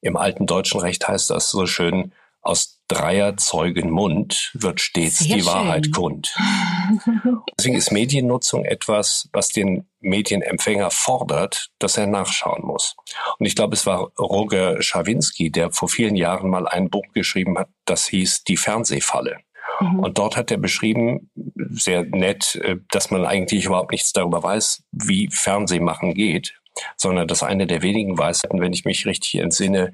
Im 0.00 0.16
alten 0.16 0.46
deutschen 0.46 0.80
Recht 0.80 1.08
heißt 1.08 1.30
das 1.30 1.50
so 1.50 1.66
schön, 1.66 2.12
aus 2.42 2.80
dreier 2.86 3.36
Zeugen 3.36 3.90
Mund 3.90 4.52
wird 4.54 4.80
stets 4.80 5.18
Sehr 5.18 5.36
die 5.36 5.42
schön. 5.42 5.52
Wahrheit 5.52 5.92
kund. 5.92 6.36
Deswegen 7.58 7.74
ist 7.76 7.90
Mediennutzung 7.90 8.64
etwas, 8.64 9.28
was 9.32 9.48
den 9.48 9.88
Medienempfänger 9.98 10.92
fordert, 10.92 11.70
dass 11.80 11.96
er 11.96 12.06
nachschauen 12.06 12.64
muss. 12.64 12.94
Und 13.38 13.46
ich 13.46 13.56
glaube, 13.56 13.74
es 13.74 13.86
war 13.86 14.12
Roger 14.16 14.80
Schawinski, 14.80 15.50
der 15.50 15.72
vor 15.72 15.88
vielen 15.88 16.14
Jahren 16.14 16.48
mal 16.48 16.68
ein 16.68 16.88
Buch 16.88 17.06
geschrieben 17.12 17.58
hat, 17.58 17.68
das 17.84 18.06
hieß 18.06 18.44
Die 18.44 18.56
Fernsehfalle. 18.56 19.38
Mhm. 19.80 20.00
Und 20.00 20.18
dort 20.18 20.36
hat 20.36 20.50
er 20.50 20.58
beschrieben, 20.58 21.30
sehr 21.70 22.04
nett, 22.04 22.56
äh, 22.56 22.76
dass 22.90 23.10
man 23.10 23.24
eigentlich 23.24 23.64
überhaupt 23.64 23.92
nichts 23.92 24.12
darüber 24.12 24.42
weiß, 24.42 24.84
wie 24.92 25.28
Fernsehmachen 25.30 26.14
geht, 26.14 26.54
sondern 26.96 27.28
dass 27.28 27.42
eine 27.42 27.66
der 27.66 27.82
wenigen 27.82 28.18
Weisheiten, 28.18 28.60
wenn 28.60 28.72
ich 28.72 28.84
mich 28.84 29.06
richtig 29.06 29.36
entsinne, 29.36 29.92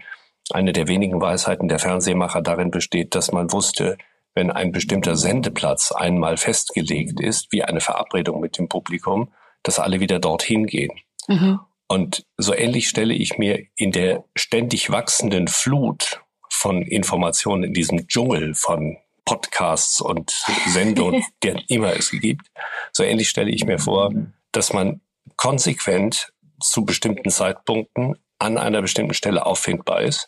eine 0.50 0.72
der 0.72 0.88
wenigen 0.88 1.20
Weisheiten 1.20 1.68
der 1.68 1.78
Fernsehmacher 1.78 2.42
darin 2.42 2.70
besteht, 2.70 3.14
dass 3.14 3.32
man 3.32 3.52
wusste, 3.52 3.96
wenn 4.34 4.50
ein 4.50 4.72
bestimmter 4.72 5.16
Sendeplatz 5.16 5.92
einmal 5.92 6.36
festgelegt 6.36 7.20
ist, 7.20 7.52
wie 7.52 7.62
eine 7.62 7.80
Verabredung 7.80 8.40
mit 8.40 8.58
dem 8.58 8.68
Publikum, 8.68 9.32
dass 9.62 9.78
alle 9.78 10.00
wieder 10.00 10.18
dorthin 10.18 10.66
gehen. 10.66 10.92
Mhm. 11.28 11.60
Und 11.86 12.24
so 12.38 12.54
ähnlich 12.54 12.88
stelle 12.88 13.14
ich 13.14 13.36
mir 13.36 13.66
in 13.76 13.92
der 13.92 14.24
ständig 14.34 14.90
wachsenden 14.90 15.46
Flut 15.48 16.22
von 16.48 16.82
Informationen 16.82 17.64
in 17.64 17.74
diesem 17.74 18.08
Dschungel 18.08 18.54
von 18.54 18.96
Podcasts 19.24 20.00
und 20.00 20.30
Sendungen, 20.66 21.24
die 21.42 21.54
immer 21.68 21.94
es 21.94 22.10
gibt, 22.10 22.46
so 22.92 23.02
ähnlich 23.02 23.28
stelle 23.28 23.50
ich 23.50 23.64
mir 23.64 23.78
vor, 23.78 24.12
dass 24.52 24.72
man 24.72 25.00
konsequent 25.36 26.32
zu 26.60 26.84
bestimmten 26.84 27.30
Zeitpunkten 27.30 28.16
an 28.38 28.58
einer 28.58 28.82
bestimmten 28.82 29.14
Stelle 29.14 29.46
auffindbar 29.46 30.02
ist. 30.02 30.26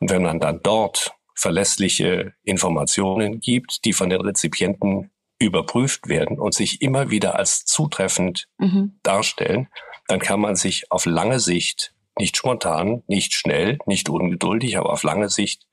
Und 0.00 0.10
wenn 0.10 0.22
man 0.22 0.40
dann 0.40 0.60
dort 0.62 1.14
verlässliche 1.34 2.32
Informationen 2.44 3.40
gibt, 3.40 3.84
die 3.84 3.92
von 3.92 4.08
den 4.08 4.20
Rezipienten 4.20 5.10
überprüft 5.38 6.08
werden 6.08 6.38
und 6.38 6.54
sich 6.54 6.80
immer 6.80 7.10
wieder 7.10 7.36
als 7.36 7.64
zutreffend 7.64 8.48
mhm. 8.58 8.98
darstellen, 9.02 9.68
dann 10.08 10.20
kann 10.20 10.40
man 10.40 10.56
sich 10.56 10.90
auf 10.90 11.04
lange 11.04 11.40
Sicht, 11.40 11.92
nicht 12.18 12.36
spontan, 12.36 13.02
nicht 13.06 13.34
schnell, 13.34 13.78
nicht 13.86 14.08
ungeduldig, 14.08 14.78
aber 14.78 14.92
auf 14.92 15.02
lange 15.02 15.28
Sicht 15.28 15.66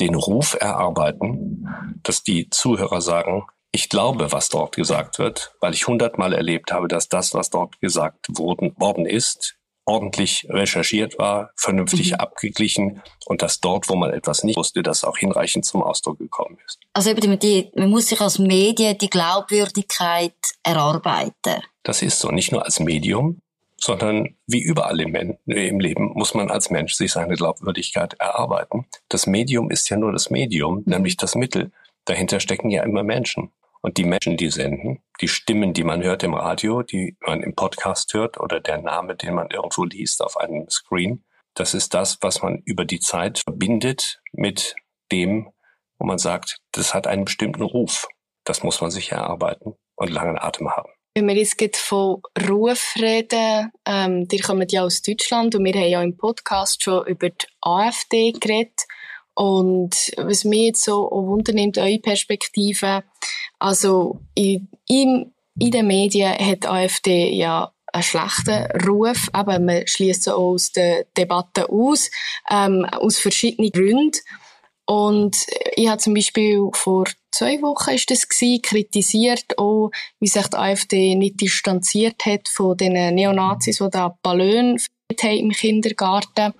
den 0.00 0.14
Ruf 0.14 0.56
erarbeiten, 0.58 1.66
dass 2.02 2.22
die 2.22 2.48
Zuhörer 2.50 3.00
sagen, 3.00 3.44
ich 3.72 3.88
glaube, 3.88 4.32
was 4.32 4.50
dort 4.50 4.76
gesagt 4.76 5.18
wird, 5.18 5.54
weil 5.60 5.72
ich 5.72 5.86
hundertmal 5.86 6.34
erlebt 6.34 6.72
habe, 6.72 6.88
dass 6.88 7.08
das, 7.08 7.32
was 7.32 7.48
dort 7.48 7.80
gesagt 7.80 8.26
worden, 8.36 8.74
worden 8.76 9.06
ist, 9.06 9.56
ordentlich 9.84 10.46
recherchiert 10.48 11.18
war, 11.18 11.50
vernünftig 11.56 12.12
mhm. 12.12 12.18
abgeglichen 12.18 13.02
und 13.26 13.42
dass 13.42 13.60
dort, 13.60 13.88
wo 13.88 13.96
man 13.96 14.12
etwas 14.12 14.44
nicht 14.44 14.56
wusste, 14.56 14.82
das 14.82 15.04
auch 15.04 15.16
hinreichend 15.16 15.64
zum 15.64 15.82
Ausdruck 15.82 16.18
gekommen 16.18 16.58
ist. 16.66 16.78
Also 16.92 17.10
eben 17.10 17.38
die, 17.38 17.70
man 17.74 17.90
muss 17.90 18.08
sich 18.08 18.20
als 18.20 18.38
Medien 18.38 18.96
die 18.98 19.10
Glaubwürdigkeit 19.10 20.34
erarbeiten. 20.62 21.62
Das 21.82 22.02
ist 22.02 22.20
so, 22.20 22.30
nicht 22.30 22.52
nur 22.52 22.64
als 22.64 22.78
Medium, 22.78 23.40
sondern 23.82 24.36
wie 24.46 24.62
überall 24.62 25.00
im, 25.00 25.36
im 25.46 25.80
Leben 25.80 26.12
muss 26.14 26.34
man 26.34 26.50
als 26.50 26.70
Mensch 26.70 26.94
sich 26.94 27.12
seine 27.12 27.34
Glaubwürdigkeit 27.34 28.14
erarbeiten. 28.14 28.86
Das 29.08 29.26
Medium 29.26 29.70
ist 29.70 29.88
ja 29.88 29.96
nur 29.96 30.12
das 30.12 30.30
Medium, 30.30 30.76
mhm. 30.76 30.82
nämlich 30.86 31.16
das 31.16 31.34
Mittel. 31.34 31.72
Dahinter 32.04 32.38
stecken 32.38 32.70
ja 32.70 32.84
immer 32.84 33.02
Menschen. 33.02 33.50
Und 33.80 33.96
die 33.96 34.04
Menschen, 34.04 34.36
die 34.36 34.50
senden, 34.50 35.02
die 35.20 35.26
Stimmen, 35.26 35.72
die 35.72 35.82
man 35.82 36.04
hört 36.04 36.22
im 36.22 36.34
Radio, 36.34 36.82
die 36.82 37.16
man 37.26 37.42
im 37.42 37.56
Podcast 37.56 38.14
hört 38.14 38.38
oder 38.38 38.60
der 38.60 38.78
Name, 38.78 39.16
den 39.16 39.34
man 39.34 39.50
irgendwo 39.50 39.82
liest 39.82 40.22
auf 40.22 40.36
einem 40.36 40.70
Screen, 40.70 41.24
das 41.54 41.74
ist 41.74 41.92
das, 41.92 42.18
was 42.20 42.40
man 42.42 42.62
über 42.64 42.84
die 42.84 43.00
Zeit 43.00 43.40
verbindet 43.40 44.20
mit 44.30 44.76
dem, 45.10 45.50
wo 45.98 46.06
man 46.06 46.18
sagt, 46.18 46.60
das 46.70 46.94
hat 46.94 47.08
einen 47.08 47.24
bestimmten 47.24 47.62
Ruf. 47.62 48.06
Das 48.44 48.62
muss 48.62 48.80
man 48.80 48.92
sich 48.92 49.10
erarbeiten 49.10 49.74
und 49.96 50.10
langen 50.10 50.38
Atem 50.38 50.70
haben. 50.70 50.92
Wenn 51.14 51.28
wir 51.28 51.36
jetzt 51.36 51.76
von 51.76 52.22
Ruf 52.48 52.94
reden, 52.98 53.70
ähm, 53.84 54.26
die 54.28 54.38
kommen 54.38 54.66
ja 54.70 54.82
aus 54.82 55.02
Deutschland 55.02 55.54
und 55.54 55.62
wir 55.62 55.74
haben 55.74 55.90
ja 55.90 56.02
im 56.02 56.16
Podcast 56.16 56.82
schon 56.82 57.06
über 57.06 57.28
die 57.28 57.46
AfD 57.60 58.32
geredet. 58.32 58.86
Und 59.34 59.94
was 60.16 60.44
mich 60.44 60.68
jetzt 60.68 60.84
so 60.84 61.10
wundernimmt, 61.10 61.76
eure 61.76 61.98
Perspektive, 61.98 63.04
also 63.58 64.20
in, 64.34 64.70
in, 64.88 65.34
in 65.58 65.70
den 65.70 65.86
Medien 65.86 66.32
hat 66.32 66.64
die 66.64 66.68
AfD 66.68 67.34
ja 67.34 67.74
einen 67.92 68.02
schlechten 68.02 68.66
Ruf, 68.88 69.28
aber 69.34 69.58
man 69.58 69.86
schließt 69.86 70.22
so 70.22 70.32
aus 70.32 70.72
der 70.72 71.04
Debatte 71.14 71.68
aus, 71.68 72.10
ähm, 72.50 72.86
aus 72.86 73.18
verschiedenen 73.18 73.70
Gründen. 73.70 74.18
Und 74.92 75.46
ich 75.74 75.88
habe 75.88 76.02
zum 76.02 76.12
Beispiel 76.12 76.68
vor 76.74 77.06
zwei 77.30 77.62
Wochen 77.62 77.94
ist 77.94 78.10
das 78.10 78.28
gewesen, 78.28 78.60
kritisiert 78.60 79.58
auch, 79.58 79.90
wie 80.20 80.28
sich 80.28 80.46
die 80.48 80.56
AfD 80.58 81.14
nicht 81.14 81.40
distanziert 81.40 82.26
hat 82.26 82.46
von 82.46 82.76
den 82.76 83.14
Neonazis, 83.14 83.78
die 83.78 83.88
da 83.90 84.14
Ballon 84.22 84.76
haben 85.18 85.38
im 85.38 85.50
Kindergarten. 85.52 86.52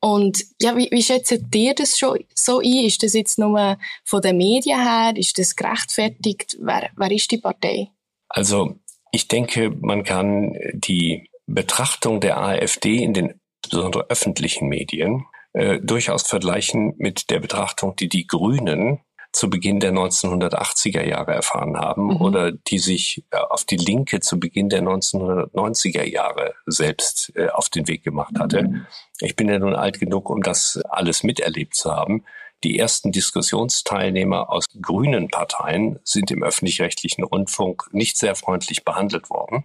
Und 0.00 0.44
ja, 0.62 0.76
wie, 0.76 0.88
wie 0.92 1.02
schätzt 1.02 1.36
ihr 1.52 1.74
das 1.74 1.98
schon 1.98 2.20
so 2.32 2.60
ein? 2.60 2.84
Ist 2.84 3.02
das 3.02 3.14
jetzt 3.14 3.40
nur 3.40 3.76
von 4.04 4.22
den 4.22 4.36
Medien 4.36 4.80
her? 4.80 5.12
Ist 5.16 5.36
das 5.36 5.56
gerechtfertigt? 5.56 6.56
Wer, 6.60 6.90
wer 6.96 7.10
ist 7.10 7.32
die 7.32 7.38
Partei? 7.38 7.88
Also 8.28 8.76
ich 9.10 9.26
denke, 9.26 9.70
man 9.80 10.04
kann 10.04 10.56
die 10.74 11.28
Betrachtung 11.46 12.20
der 12.20 12.38
AfD 12.38 13.02
in 13.02 13.14
den 13.14 13.40
insbesondere 13.64 14.06
öffentlichen 14.10 14.68
Medien 14.68 15.24
äh, 15.54 15.80
durchaus 15.80 16.26
vergleichen 16.26 16.94
mit 16.98 17.30
der 17.30 17.40
Betrachtung, 17.40 17.96
die 17.96 18.08
die 18.08 18.26
Grünen 18.26 19.00
zu 19.34 19.50
Beginn 19.50 19.80
der 19.80 19.92
1980er 19.92 21.02
Jahre 21.02 21.32
erfahren 21.32 21.76
haben 21.76 22.04
mhm. 22.04 22.20
oder 22.20 22.52
die 22.52 22.78
sich 22.78 23.24
äh, 23.30 23.36
auf 23.36 23.64
die 23.64 23.76
Linke 23.76 24.20
zu 24.20 24.38
Beginn 24.38 24.68
der 24.68 24.82
1990er 24.82 26.04
Jahre 26.04 26.54
selbst 26.66 27.32
äh, 27.34 27.48
auf 27.48 27.68
den 27.68 27.88
Weg 27.88 28.04
gemacht 28.04 28.38
hatte. 28.38 28.62
Mhm. 28.62 28.86
Ich 29.20 29.36
bin 29.36 29.48
ja 29.48 29.58
nun 29.58 29.74
alt 29.74 29.98
genug, 29.98 30.30
um 30.30 30.42
das 30.42 30.80
alles 30.88 31.22
miterlebt 31.22 31.74
zu 31.74 31.92
haben. 31.92 32.24
Die 32.62 32.78
ersten 32.78 33.12
Diskussionsteilnehmer 33.12 34.50
aus 34.50 34.64
grünen 34.80 35.28
Parteien 35.28 35.98
sind 36.04 36.30
im 36.30 36.42
öffentlich-rechtlichen 36.42 37.22
Rundfunk 37.22 37.90
nicht 37.92 38.16
sehr 38.16 38.34
freundlich 38.36 38.84
behandelt 38.84 39.30
worden. 39.30 39.64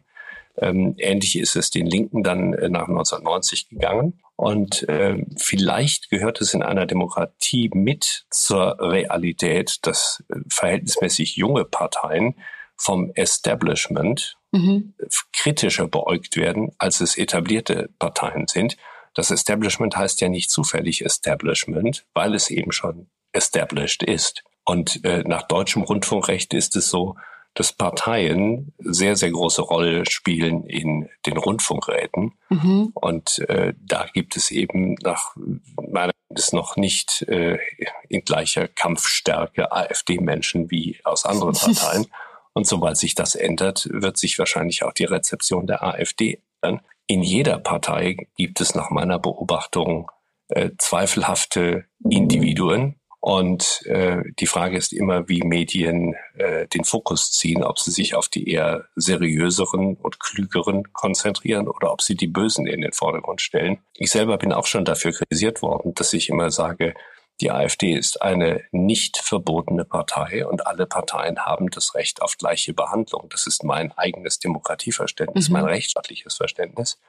Ähm, 0.62 0.96
ähnlich 0.98 1.38
ist 1.38 1.56
es 1.56 1.70
den 1.70 1.86
Linken 1.86 2.24
dann 2.24 2.54
äh, 2.54 2.70
nach 2.70 2.88
1990 2.88 3.70
gegangen. 3.70 4.20
Und 4.36 4.88
äh, 4.88 5.26
vielleicht 5.38 6.10
gehört 6.10 6.42
es 6.42 6.54
in 6.54 6.64
einer 6.64 6.86
Demokratie 6.86 7.70
mit 7.74 8.26
zur 8.30 8.78
Realität, 8.80 9.80
dass 9.84 10.24
äh, 10.30 10.36
verhältnismäßig 10.50 11.36
junge 11.36 11.66
Parteien 11.66 12.36
vom 12.76 13.12
Establishment 13.16 14.38
mhm. 14.52 14.94
kritischer 15.34 15.88
beäugt 15.88 16.38
werden, 16.38 16.72
als 16.78 17.02
es 17.02 17.18
etablierte 17.18 17.90
Parteien 18.00 18.48
sind. 18.48 18.78
Das 19.14 19.32
Establishment 19.32 19.98
heißt 19.98 20.22
ja 20.22 20.30
nicht 20.30 20.50
zufällig 20.50 21.04
Establishment, 21.04 22.06
weil 22.14 22.34
es 22.34 22.50
eben 22.50 22.72
schon 22.72 23.10
established 23.34 24.04
ist. 24.04 24.44
Und 24.66 25.04
äh, 25.04 25.24
nach 25.26 25.44
deutschem 25.44 25.82
Rundfunkrecht 25.82 26.54
ist 26.54 26.76
es 26.76 26.90
so, 26.90 27.16
dass 27.54 27.74
Parteien 27.74 28.74
sehr, 28.80 29.16
sehr 29.16 29.32
große 29.32 29.62
Rolle 29.62 30.06
spielen 30.10 30.64
in 30.66 31.10
den 31.26 31.38
Rundfunkräten. 31.38 32.34
Mhm. 32.50 32.92
Und 32.94 33.40
äh, 33.50 33.74
da 33.80 34.08
gibt 34.14 34.38
es 34.38 34.52
eben 34.52 34.96
nach 35.04 35.36
meiner 35.76 36.12
ist 36.36 36.54
noch 36.54 36.76
nicht 36.78 37.24
äh, 37.24 37.58
in 38.08 38.22
gleicher 38.22 38.68
Kampfstärke 38.68 39.72
AfD-Menschen 39.72 40.70
wie 40.70 41.00
aus 41.04 41.26
anderen 41.26 41.54
Parteien. 41.60 42.06
Und 42.54 42.68
sobald 42.68 42.98
sich 42.98 43.16
das 43.16 43.36
ändert, 43.36 43.88
wird 43.92 44.18
sich 44.18 44.38
wahrscheinlich 44.38 44.84
auch 44.84 44.94
die 44.94 45.06
Rezeption 45.06 45.68
der 45.68 45.84
AfD 45.84 46.42
ändern. 46.62 46.82
In 47.08 47.24
jeder 47.24 47.58
Partei 47.58 48.28
gibt 48.38 48.62
es 48.62 48.76
nach 48.76 48.92
meiner 48.92 49.18
Beobachtung 49.18 50.12
äh, 50.50 50.72
zweifelhafte 50.78 51.86
Individuen, 52.10 52.99
und 53.22 53.86
äh, 53.86 54.24
die 54.40 54.48
Frage 54.48 54.78
ist 54.78 54.94
immer, 54.94 55.28
wie 55.28 55.42
Medien 55.42 56.16
äh, 56.38 56.68
den 56.68 56.86
Fokus 56.86 57.32
ziehen, 57.32 57.64
ob 57.64 57.78
sie 57.78 57.92
sich 57.92 58.16
auf 58.16 58.30
die 58.30 58.50
eher 58.50 58.86
seriöseren 58.96 59.96
und 59.96 60.22
klügeren 60.22 60.94
konzentrieren 60.94 61.68
oder 61.68 61.92
ob 61.92 62.02
sie 62.02 62.16
die 62.16 62.28
Bösen 62.28 62.66
in 62.66 62.82
den 62.82 62.94
Vordergrund 62.94 63.42
stellen. 63.42 63.80
Ich 63.96 64.12
selber 64.12 64.38
bin 64.38 64.54
auch 64.54 64.66
schon 64.66 64.86
dafür 64.86 65.12
kritisiert 65.12 65.62
worden, 65.62 65.94
dass 65.96 66.14
ich 66.14 66.30
immer 66.30 66.50
sage, 66.50 66.94
die 67.42 67.52
AfD 67.52 67.94
ist 67.94 68.22
eine 68.22 68.64
nicht 68.72 69.18
verbotene 69.18 69.86
Partei 69.86 70.46
und 70.46 70.66
alle 70.68 70.86
Parteien 70.86 71.40
haben 71.40 71.70
das 71.70 71.96
Recht 71.96 72.22
auf 72.22 72.38
gleiche 72.38 72.74
Behandlung. 72.74 73.28
Das 73.30 73.48
ist 73.48 73.64
mein 73.64 73.92
eigenes 73.98 74.40
Demokratieverständnis, 74.40 75.50
mhm. 75.50 75.54
mein 75.54 75.66
rechtsstaatliches 75.66 76.36
Verständnis. 76.36 77.00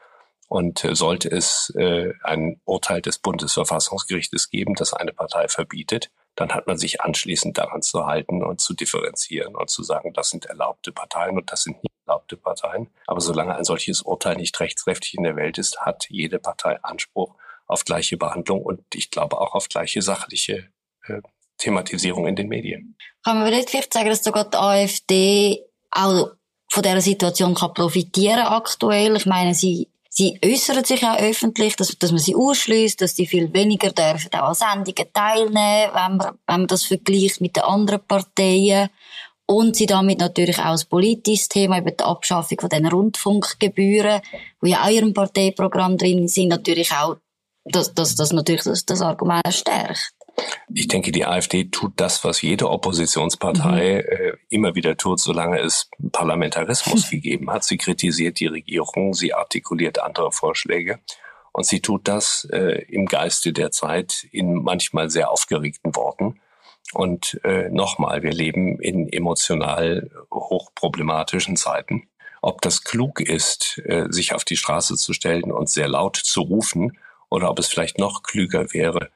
Und 0.50 0.82
äh, 0.84 0.96
sollte 0.96 1.30
es 1.30 1.72
äh, 1.76 2.12
ein 2.24 2.60
Urteil 2.64 3.00
des 3.00 3.20
Bundesverfassungsgerichtes 3.20 4.50
geben, 4.50 4.74
das 4.74 4.92
eine 4.92 5.12
Partei 5.12 5.46
verbietet, 5.46 6.10
dann 6.34 6.52
hat 6.52 6.66
man 6.66 6.76
sich 6.76 7.00
anschließend 7.00 7.56
daran 7.56 7.82
zu 7.82 8.04
halten 8.06 8.42
und 8.42 8.60
zu 8.60 8.74
differenzieren 8.74 9.54
und 9.54 9.70
zu 9.70 9.84
sagen, 9.84 10.12
das 10.12 10.30
sind 10.30 10.46
erlaubte 10.46 10.90
Parteien 10.90 11.36
und 11.36 11.52
das 11.52 11.62
sind 11.62 11.80
nicht 11.84 11.94
erlaubte 12.04 12.36
Parteien. 12.36 12.90
Aber 13.06 13.20
solange 13.20 13.54
ein 13.54 13.62
solches 13.62 14.02
Urteil 14.02 14.34
nicht 14.36 14.58
rechtskräftig 14.58 15.14
in 15.14 15.22
der 15.22 15.36
Welt 15.36 15.56
ist, 15.56 15.82
hat 15.82 16.06
jede 16.08 16.40
Partei 16.40 16.82
Anspruch 16.82 17.36
auf 17.68 17.84
gleiche 17.84 18.16
Behandlung 18.16 18.60
und 18.60 18.82
ich 18.92 19.12
glaube 19.12 19.40
auch 19.40 19.54
auf 19.54 19.68
gleiche 19.68 20.02
sachliche 20.02 20.68
äh, 21.06 21.20
Thematisierung 21.58 22.26
in 22.26 22.34
den 22.34 22.48
Medien. 22.48 22.96
Kann 23.22 23.38
man 23.38 23.50
nicht 23.50 23.70
vielleicht 23.70 23.92
sagen, 23.92 24.08
dass 24.08 24.24
sogar 24.24 24.50
die 24.50 24.56
AfD 24.56 25.64
auch 25.92 26.30
von 26.68 26.82
dieser 26.82 27.00
Situation 27.00 27.54
kann 27.54 27.72
profitieren 27.72 28.40
aktuell? 28.40 29.14
Ich 29.14 29.26
meine, 29.26 29.54
sie 29.54 29.88
Sie 30.20 30.38
äußern 30.44 30.84
sich 30.84 31.02
auch 31.02 31.16
öffentlich, 31.16 31.76
dass, 31.76 31.96
dass 31.98 32.10
man 32.10 32.20
sie 32.20 32.34
ausschließt, 32.34 33.00
dass 33.00 33.16
sie 33.16 33.26
viel 33.26 33.50
weniger 33.54 33.90
dürfen 33.90 34.28
auch 34.34 34.48
an 34.48 34.84
Sendungen 34.84 35.10
teilnehmen, 35.14 35.90
wenn 35.94 36.16
man, 36.18 36.38
wenn 36.46 36.60
man 36.60 36.66
das 36.66 36.84
vergleicht 36.84 37.40
mit 37.40 37.56
den 37.56 37.62
anderen 37.62 38.06
Parteien. 38.06 38.90
Und 39.46 39.76
sie 39.76 39.86
damit 39.86 40.18
natürlich 40.18 40.58
auch 40.58 40.72
das 40.72 40.84
politische 40.84 41.48
Thema 41.48 41.78
über 41.78 41.92
die 41.92 42.04
Abschaffung 42.04 42.60
von 42.60 42.68
den 42.68 42.84
Rundfunkgebühren, 42.84 44.20
wo 44.60 44.66
ja 44.66 44.82
auch 44.82 44.88
in 44.88 44.96
ihrem 44.96 45.14
Parteiprogramm 45.14 45.96
drin 45.96 46.28
sind, 46.28 46.48
natürlich 46.48 46.92
auch, 46.92 47.16
dass, 47.64 47.94
dass 47.94 48.14
das 48.14 48.34
natürlich 48.34 48.64
das, 48.64 48.84
das 48.84 49.00
Argument 49.00 49.40
stärkt. 49.48 50.12
Ich 50.72 50.88
denke, 50.88 51.12
die 51.12 51.26
AfD 51.26 51.64
tut 51.64 51.92
das, 51.96 52.22
was 52.24 52.42
jede 52.42 52.70
Oppositionspartei 52.70 54.04
mhm. 54.06 54.16
äh, 54.16 54.32
immer 54.48 54.74
wieder 54.74 54.96
tut, 54.96 55.20
solange 55.20 55.58
es 55.58 55.90
Parlamentarismus 56.12 57.10
gegeben 57.10 57.50
hat. 57.50 57.64
Sie 57.64 57.76
kritisiert 57.76 58.40
die 58.40 58.46
Regierung, 58.46 59.14
sie 59.14 59.34
artikuliert 59.34 59.98
andere 59.98 60.32
Vorschläge 60.32 61.00
und 61.52 61.66
sie 61.66 61.80
tut 61.80 62.06
das 62.06 62.48
äh, 62.52 62.84
im 62.88 63.06
Geiste 63.06 63.52
der 63.52 63.70
Zeit 63.72 64.26
in 64.30 64.62
manchmal 64.62 65.10
sehr 65.10 65.30
aufgeregten 65.30 65.94
Worten. 65.96 66.40
Und 66.92 67.40
äh, 67.44 67.68
nochmal, 67.70 68.22
wir 68.22 68.32
leben 68.32 68.80
in 68.80 69.12
emotional 69.12 70.10
hochproblematischen 70.32 71.56
Zeiten. 71.56 72.08
Ob 72.42 72.62
das 72.62 72.82
klug 72.84 73.20
ist, 73.20 73.80
äh, 73.84 74.06
sich 74.10 74.34
auf 74.34 74.44
die 74.44 74.56
Straße 74.56 74.96
zu 74.96 75.12
stellen 75.12 75.52
und 75.52 75.68
sehr 75.68 75.88
laut 75.88 76.16
zu 76.16 76.40
rufen, 76.40 76.96
oder 77.30 77.48
ob 77.48 77.58
es 77.60 77.68
vielleicht 77.68 77.98
noch 77.98 78.22
klüger 78.22 78.72
wäre, 78.72 79.10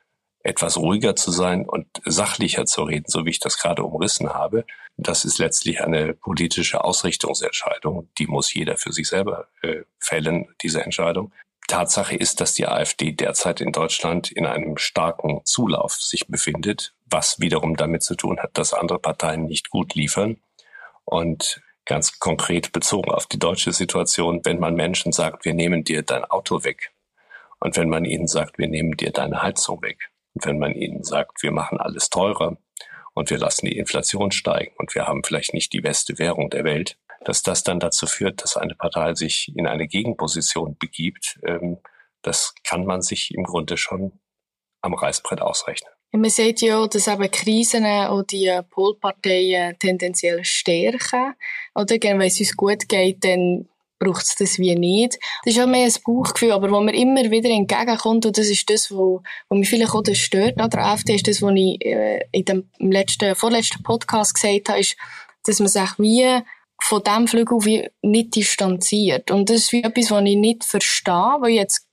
etwas 0.44 0.76
ruhiger 0.76 1.16
zu 1.16 1.30
sein 1.30 1.66
und 1.66 1.86
sachlicher 2.04 2.66
zu 2.66 2.82
reden, 2.84 3.06
so 3.08 3.24
wie 3.24 3.30
ich 3.30 3.40
das 3.40 3.58
gerade 3.58 3.82
umrissen 3.82 4.28
habe. 4.28 4.64
Das 4.96 5.24
ist 5.24 5.38
letztlich 5.38 5.80
eine 5.82 6.12
politische 6.14 6.84
Ausrichtungsentscheidung. 6.84 8.08
Die 8.18 8.26
muss 8.26 8.52
jeder 8.52 8.76
für 8.76 8.92
sich 8.92 9.08
selber 9.08 9.48
äh, 9.62 9.82
fällen, 9.98 10.46
diese 10.62 10.82
Entscheidung. 10.82 11.32
Tatsache 11.66 12.14
ist, 12.14 12.42
dass 12.42 12.52
die 12.52 12.68
AfD 12.68 13.12
derzeit 13.12 13.62
in 13.62 13.72
Deutschland 13.72 14.30
in 14.30 14.44
einem 14.44 14.76
starken 14.76 15.40
Zulauf 15.44 15.94
sich 15.94 16.28
befindet, 16.28 16.94
was 17.06 17.40
wiederum 17.40 17.76
damit 17.76 18.02
zu 18.02 18.14
tun 18.14 18.38
hat, 18.38 18.58
dass 18.58 18.74
andere 18.74 18.98
Parteien 18.98 19.46
nicht 19.46 19.70
gut 19.70 19.94
liefern. 19.94 20.36
Und 21.06 21.62
ganz 21.86 22.18
konkret 22.18 22.72
bezogen 22.72 23.10
auf 23.10 23.26
die 23.26 23.38
deutsche 23.38 23.72
Situation, 23.72 24.44
wenn 24.44 24.58
man 24.58 24.74
Menschen 24.74 25.12
sagt, 25.12 25.46
wir 25.46 25.54
nehmen 25.54 25.84
dir 25.84 26.02
dein 26.02 26.24
Auto 26.24 26.64
weg 26.64 26.92
und 27.60 27.76
wenn 27.76 27.88
man 27.88 28.04
ihnen 28.04 28.26
sagt, 28.26 28.58
wir 28.58 28.68
nehmen 28.68 28.96
dir 28.96 29.10
deine 29.10 29.42
Heizung 29.42 29.82
weg, 29.82 30.10
und 30.34 30.44
wenn 30.44 30.58
man 30.58 30.72
ihnen 30.72 31.04
sagt, 31.04 31.42
wir 31.42 31.52
machen 31.52 31.78
alles 31.78 32.10
teurer 32.10 32.56
und 33.14 33.30
wir 33.30 33.38
lassen 33.38 33.66
die 33.66 33.78
Inflation 33.78 34.32
steigen 34.32 34.74
und 34.78 34.94
wir 34.94 35.06
haben 35.06 35.22
vielleicht 35.24 35.54
nicht 35.54 35.72
die 35.72 35.80
beste 35.80 36.18
Währung 36.18 36.50
der 36.50 36.64
Welt, 36.64 36.98
dass 37.24 37.42
das 37.42 37.62
dann 37.62 37.80
dazu 37.80 38.06
führt, 38.06 38.42
dass 38.42 38.56
eine 38.56 38.74
Partei 38.74 39.14
sich 39.14 39.52
in 39.56 39.66
eine 39.66 39.86
Gegenposition 39.86 40.76
begibt, 40.78 41.38
ähm, 41.46 41.78
das 42.22 42.54
kann 42.64 42.84
man 42.84 43.02
sich 43.02 43.34
im 43.34 43.44
Grunde 43.44 43.76
schon 43.76 44.18
am 44.80 44.94
Reißbrett 44.94 45.40
ausrechnen. 45.40 45.90
Man 46.12 46.30
sieht 46.30 46.60
ja, 46.60 46.86
dass 46.86 47.08
eben 47.08 47.30
Krisen 47.30 47.84
auch 47.84 48.22
die 48.22 48.60
Polparteien 48.70 49.76
tendenziell 49.78 50.44
stärken. 50.44 51.34
Oder 51.74 51.96
wenn 52.00 52.20
es 52.20 52.38
uns 52.38 52.56
gut 52.56 52.88
geht, 52.88 53.24
dann 53.24 53.68
braucht 54.04 54.24
es 54.24 54.36
das 54.36 54.58
wie 54.58 54.74
nicht. 54.76 55.18
Das 55.44 55.54
ist 55.54 55.60
auch 55.60 55.66
mehr 55.66 55.86
ein 55.86 55.94
Bauchgefühl, 56.04 56.52
aber 56.52 56.70
wo 56.70 56.80
mir 56.80 56.94
immer 56.94 57.30
wieder 57.30 57.50
entgegenkommt, 57.50 58.26
und 58.26 58.38
das 58.38 58.48
ist 58.48 58.70
das, 58.70 58.90
wo, 58.90 59.22
wo 59.48 59.56
mich 59.56 59.68
vielleicht 59.68 59.94
auch 59.94 60.02
das 60.02 60.18
stört 60.18 60.60
an 60.60 60.70
der 60.70 60.84
AfD, 60.84 61.14
ist 61.14 61.26
das, 61.26 61.42
was 61.42 61.52
ich 61.56 61.84
äh, 61.84 62.20
in 62.32 62.44
dem 62.44 62.68
letzten, 62.78 63.34
vorletzten 63.34 63.82
Podcast 63.82 64.34
gesagt 64.34 64.68
habe, 64.68 64.80
ist, 64.80 64.96
dass 65.44 65.58
man 65.58 65.68
sich 65.68 65.90
wie 65.98 66.40
von 66.80 67.02
dem 67.02 67.26
Flügel 67.26 67.64
wie 67.64 67.90
nicht 68.02 68.36
distanziert. 68.36 69.30
Und 69.30 69.48
das 69.48 69.56
ist 69.56 69.72
wie 69.72 69.82
etwas, 69.82 70.10
was 70.10 70.24
ich 70.24 70.36
nicht 70.36 70.64
verstehe, 70.64 71.36
weil 71.40 71.50
jetzt 71.50 71.86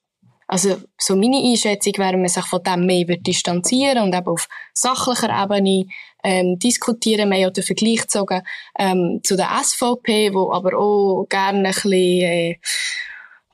also, 0.51 0.81
so 0.97 1.15
meine 1.15 1.37
Einschätzung 1.37 1.93
wäre, 1.95 2.17
man 2.17 2.27
sich 2.27 2.45
von 2.45 2.61
dem 2.61 2.85
mehr 2.85 3.05
distanzieren 3.05 4.03
und 4.03 4.13
eben 4.13 4.27
auf 4.27 4.49
sachlicher 4.73 5.29
Ebene 5.29 5.85
ähm, 6.23 6.57
diskutieren. 6.59 7.31
Wir 7.31 7.45
haben 7.45 7.53
den 7.53 7.63
Vergleich 7.63 8.01
gezogen 8.01 8.41
ähm, 8.77 9.21
zu 9.23 9.35
der 9.35 9.49
SVP, 9.63 10.33
wo 10.33 10.51
aber 10.51 10.77
auch 10.77 11.25
gerne 11.29 11.59
ein 11.59 11.73
bisschen 11.73 11.93
äh, 11.93 12.59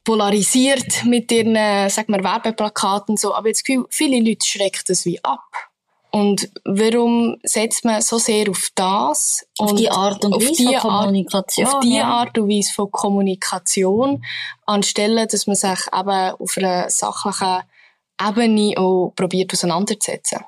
polarisiert 0.04 1.06
mit 1.06 1.32
ihren, 1.32 1.56
äh, 1.56 1.90
sag 1.90 2.08
mal, 2.10 2.24
Werbeplakaten 2.24 3.14
und 3.14 3.20
so. 3.20 3.34
Aber 3.34 3.50
jetzt 3.50 3.66
Gefühl, 3.66 3.86
viele 3.90 4.20
Leute 4.20 4.46
schrecken 4.46 4.84
das 4.88 5.06
wie 5.06 5.24
ab. 5.24 5.44
Und 6.12 6.50
warum 6.64 7.38
setzt 7.44 7.84
man 7.84 8.02
so 8.02 8.18
sehr 8.18 8.50
auf 8.50 8.70
das? 8.74 9.46
Auf 9.60 9.76
die 9.76 9.90
Art 9.90 10.24
und 10.24 10.36
Weise 10.36 10.80
von 10.80 10.92
Kommunikation. 10.92 11.68
auf 11.68 11.80
die 11.82 11.96
ja. 11.96 12.06
Art 12.06 12.38
und 12.38 12.50
Weise 12.50 12.74
von 12.74 12.90
Kommunikation, 12.90 14.24
anstelle, 14.66 15.28
dass 15.28 15.46
man 15.46 15.58
sich 15.58 15.80
eben 15.94 16.32
auf 16.40 16.58
einer 16.58 16.90
sachlichen 16.90 17.64
Ebene 18.22 18.74
auch 18.78 19.14
probiert 19.16 19.54
auseinanderzusetzen. 19.54 20.40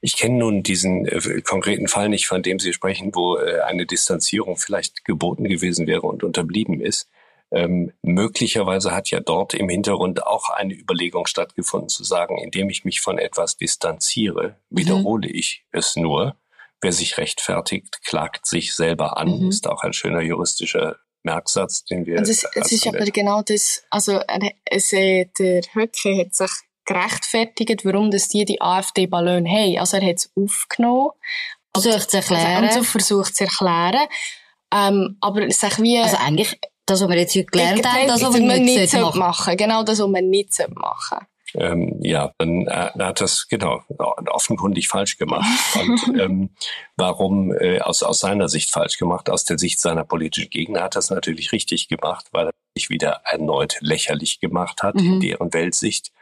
Ich 0.00 0.16
kenne 0.16 0.38
nun 0.38 0.62
diesen 0.62 1.06
äh, 1.06 1.40
konkreten 1.42 1.88
Fall 1.88 2.08
nicht, 2.08 2.26
von 2.26 2.42
dem 2.42 2.58
Sie 2.58 2.72
sprechen, 2.72 3.14
wo 3.14 3.36
äh, 3.36 3.60
eine 3.60 3.86
Distanzierung 3.86 4.56
vielleicht 4.56 5.04
geboten 5.04 5.44
gewesen 5.44 5.86
wäre 5.86 6.02
und 6.02 6.22
unterblieben 6.22 6.80
ist. 6.80 7.08
Ähm, 7.50 7.92
möglicherweise 8.02 8.92
hat 8.92 9.10
ja 9.10 9.20
dort 9.20 9.54
im 9.54 9.68
Hintergrund 9.68 10.26
auch 10.26 10.48
eine 10.48 10.74
Überlegung 10.74 11.26
stattgefunden, 11.26 11.88
zu 11.88 12.02
sagen, 12.02 12.36
indem 12.38 12.68
ich 12.68 12.84
mich 12.84 13.00
von 13.00 13.18
etwas 13.18 13.56
distanziere, 13.56 14.56
mhm. 14.70 14.78
wiederhole 14.78 15.28
mhm. 15.28 15.34
ich 15.34 15.64
es 15.70 15.96
nur. 15.96 16.36
Wer 16.80 16.92
sich 16.92 17.16
rechtfertigt, 17.16 18.02
klagt 18.04 18.46
sich 18.46 18.74
selber 18.74 19.16
an, 19.16 19.40
mhm. 19.40 19.48
ist 19.48 19.68
auch 19.68 19.82
ein 19.82 19.92
schöner 19.92 20.20
juristischer 20.20 20.96
Merksatz, 21.22 21.84
den 21.84 22.04
wir. 22.06 22.18
Und 22.18 22.28
es, 22.28 22.44
es 22.54 22.72
ist 22.72 22.86
aber 22.86 23.04
genau 23.06 23.42
das, 23.42 23.84
also 23.88 24.20
äh, 24.26 25.26
der 25.38 25.62
Höcke 25.74 26.18
hat 26.18 26.34
sich 26.34 26.50
gerechtfertigt, 26.84 27.84
warum 27.84 28.10
das 28.10 28.28
die 28.28 28.44
die 28.44 28.60
AfD-Ballon 28.60 29.46
haben. 29.46 29.78
Also 29.78 29.96
er 29.96 30.08
hat 30.08 30.16
es 30.16 30.32
aufgenommen. 30.36 31.10
Versucht 31.76 32.10
zu 32.10 32.18
erklären. 32.18 32.64
Und 32.64 32.72
so 32.72 32.82
versucht 32.84 33.36
zu 33.36 33.44
erklären. 33.44 34.06
Ähm, 34.72 35.16
aber 35.20 35.50
sag 35.50 35.80
wie... 35.80 35.98
Also 35.98 36.16
eigentlich 36.16 36.58
das, 36.86 37.00
was 37.00 37.08
wir 37.08 37.16
jetzt 37.16 37.34
heute 37.34 37.46
gelernt 37.46 37.86
haben, 37.86 38.06
das, 38.06 38.22
was 38.22 38.34
wir 38.34 38.40
nicht, 38.40 38.60
nicht 38.60 38.92
machen. 38.92 39.18
machen. 39.18 39.56
Genau 39.56 39.82
das, 39.82 39.98
was 39.98 40.06
wir 40.06 40.22
nicht 40.22 40.68
machen 40.74 41.26
ähm, 41.54 41.98
ja, 42.02 42.32
dann 42.38 42.66
äh, 42.66 42.90
hat 42.98 43.20
das 43.20 43.48
genau 43.48 43.82
offenkundig 44.30 44.88
falsch 44.88 45.16
gemacht. 45.18 45.46
Und 45.80 46.20
ähm, 46.20 46.50
warum 46.96 47.52
äh, 47.52 47.80
aus, 47.80 48.02
aus 48.02 48.20
seiner 48.20 48.48
Sicht 48.48 48.70
falsch 48.70 48.98
gemacht? 48.98 49.30
Aus 49.30 49.44
der 49.44 49.58
Sicht 49.58 49.80
seiner 49.80 50.04
politischen 50.04 50.50
Gegner 50.50 50.82
hat 50.82 50.96
das 50.96 51.10
natürlich 51.10 51.52
richtig 51.52 51.88
gemacht, 51.88 52.26
weil 52.32 52.48
er 52.48 52.52
sich 52.76 52.90
wieder 52.90 53.22
erneut 53.24 53.76
lächerlich 53.80 54.40
gemacht 54.40 54.82
hat, 54.82 54.96
mhm. 54.96 55.14
in 55.14 55.20
deren 55.20 55.52
Weltsicht. 55.52 56.12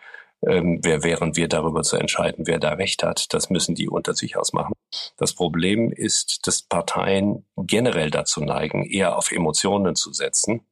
Ähm, 0.46 0.80
wer 0.82 1.04
wären 1.04 1.36
wir 1.36 1.48
darüber 1.48 1.82
zu 1.82 1.96
entscheiden, 1.96 2.46
wer 2.46 2.58
da 2.58 2.70
recht 2.72 3.02
hat? 3.02 3.32
Das 3.32 3.48
müssen 3.48 3.74
die 3.74 3.88
unter 3.88 4.14
sich 4.14 4.36
ausmachen. 4.36 4.72
Das 5.16 5.34
Problem 5.34 5.92
ist, 5.92 6.46
dass 6.46 6.62
Parteien 6.62 7.46
generell 7.56 8.10
dazu 8.10 8.40
neigen, 8.42 8.84
eher 8.84 9.16
auf 9.16 9.30
Emotionen 9.30 9.94
zu 9.94 10.12
setzen, 10.12 10.66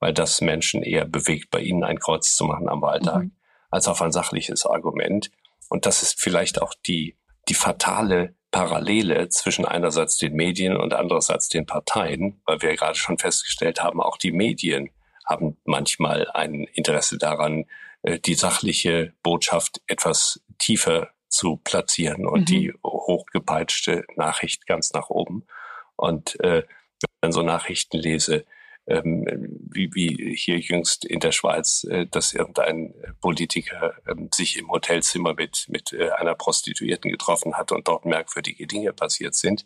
weil 0.00 0.12
das 0.12 0.40
Menschen 0.40 0.82
eher 0.82 1.04
bewegt, 1.04 1.50
bei 1.50 1.60
ihnen 1.60 1.84
ein 1.84 2.00
Kreuz 2.00 2.34
zu 2.34 2.44
machen 2.44 2.68
am 2.68 2.82
Wahltag, 2.82 3.24
mhm. 3.24 3.32
als 3.70 3.86
auf 3.86 4.02
ein 4.02 4.12
sachliches 4.12 4.66
Argument. 4.66 5.30
Und 5.68 5.86
das 5.86 6.02
ist 6.02 6.20
vielleicht 6.20 6.60
auch 6.60 6.74
die, 6.86 7.16
die 7.48 7.54
fatale 7.54 8.34
Parallele 8.50 9.28
zwischen 9.30 9.64
einerseits 9.64 10.18
den 10.18 10.34
Medien 10.34 10.76
und 10.76 10.92
andererseits 10.94 11.48
den 11.48 11.64
Parteien, 11.64 12.42
weil 12.44 12.60
wir 12.60 12.70
ja 12.70 12.76
gerade 12.76 12.98
schon 12.98 13.18
festgestellt 13.18 13.82
haben, 13.82 14.02
auch 14.02 14.18
die 14.18 14.32
Medien 14.32 14.90
haben 15.24 15.56
manchmal 15.64 16.28
ein 16.32 16.64
Interesse 16.74 17.16
daran, 17.16 17.64
die 18.02 18.34
sachliche 18.34 19.14
Botschaft 19.22 19.80
etwas 19.86 20.42
tiefer 20.58 21.10
zu 21.28 21.56
platzieren 21.56 22.26
und 22.26 22.40
mhm. 22.40 22.44
die 22.46 22.74
hochgepeitschte 22.84 24.04
Nachricht 24.16 24.66
ganz 24.66 24.92
nach 24.92 25.08
oben. 25.08 25.46
Und 25.96 26.38
äh, 26.40 26.62
wenn 26.62 26.66
ich 27.00 27.20
dann 27.20 27.32
so 27.32 27.42
Nachrichten 27.42 27.98
lese, 27.98 28.44
ähm, 28.86 29.24
wie, 29.70 29.94
wie 29.94 30.34
hier 30.36 30.58
jüngst 30.58 31.04
in 31.04 31.20
der 31.20 31.32
Schweiz, 31.32 31.84
äh, 31.84 32.06
dass 32.06 32.34
irgendein 32.34 32.94
Politiker 33.20 33.94
ähm, 34.08 34.28
sich 34.32 34.58
im 34.58 34.70
Hotelzimmer 34.70 35.34
mit, 35.34 35.66
mit 35.68 35.92
äh, 35.92 36.10
einer 36.10 36.34
Prostituierten 36.34 37.10
getroffen 37.10 37.54
hat 37.54 37.72
und 37.72 37.86
dort 37.86 38.04
merkwürdige 38.04 38.66
Dinge 38.66 38.92
passiert 38.92 39.34
sind. 39.34 39.64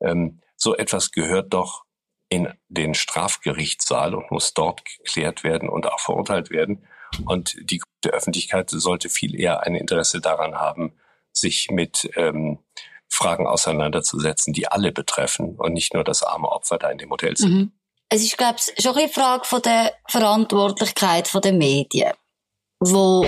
Ähm, 0.00 0.40
so 0.56 0.76
etwas 0.76 1.12
gehört 1.12 1.54
doch 1.54 1.84
in 2.28 2.52
den 2.68 2.94
Strafgerichtssaal 2.94 4.14
und 4.14 4.30
muss 4.30 4.52
dort 4.52 4.84
geklärt 4.84 5.44
werden 5.44 5.68
und 5.68 5.86
auch 5.86 6.00
verurteilt 6.00 6.50
werden. 6.50 6.86
Und 7.24 7.56
die 7.60 7.80
Öffentlichkeit 8.04 8.70
sollte 8.70 9.08
viel 9.08 9.38
eher 9.38 9.62
ein 9.62 9.74
Interesse 9.74 10.20
daran 10.20 10.56
haben, 10.56 10.92
sich 11.32 11.70
mit 11.70 12.10
ähm, 12.16 12.58
Fragen 13.08 13.46
auseinanderzusetzen, 13.46 14.52
die 14.52 14.68
alle 14.68 14.92
betreffen 14.92 15.56
und 15.56 15.72
nicht 15.72 15.94
nur 15.94 16.04
das 16.04 16.22
arme 16.22 16.48
Opfer 16.48 16.78
da 16.78 16.90
in 16.90 16.98
dem 16.98 17.10
Hotel 17.10 17.36
sind. 17.36 17.52
Mhm. 17.52 17.72
Es 18.10 18.22
ist, 18.22 18.38
glaube 18.38 18.56
ich, 18.58 18.82
schon 18.82 18.96
eine 18.96 19.08
Frage 19.08 19.44
von 19.44 19.60
der 19.62 19.92
Verantwortlichkeit 20.08 21.30
der 21.44 21.52
Medien, 21.52 22.12
wo 22.80 23.26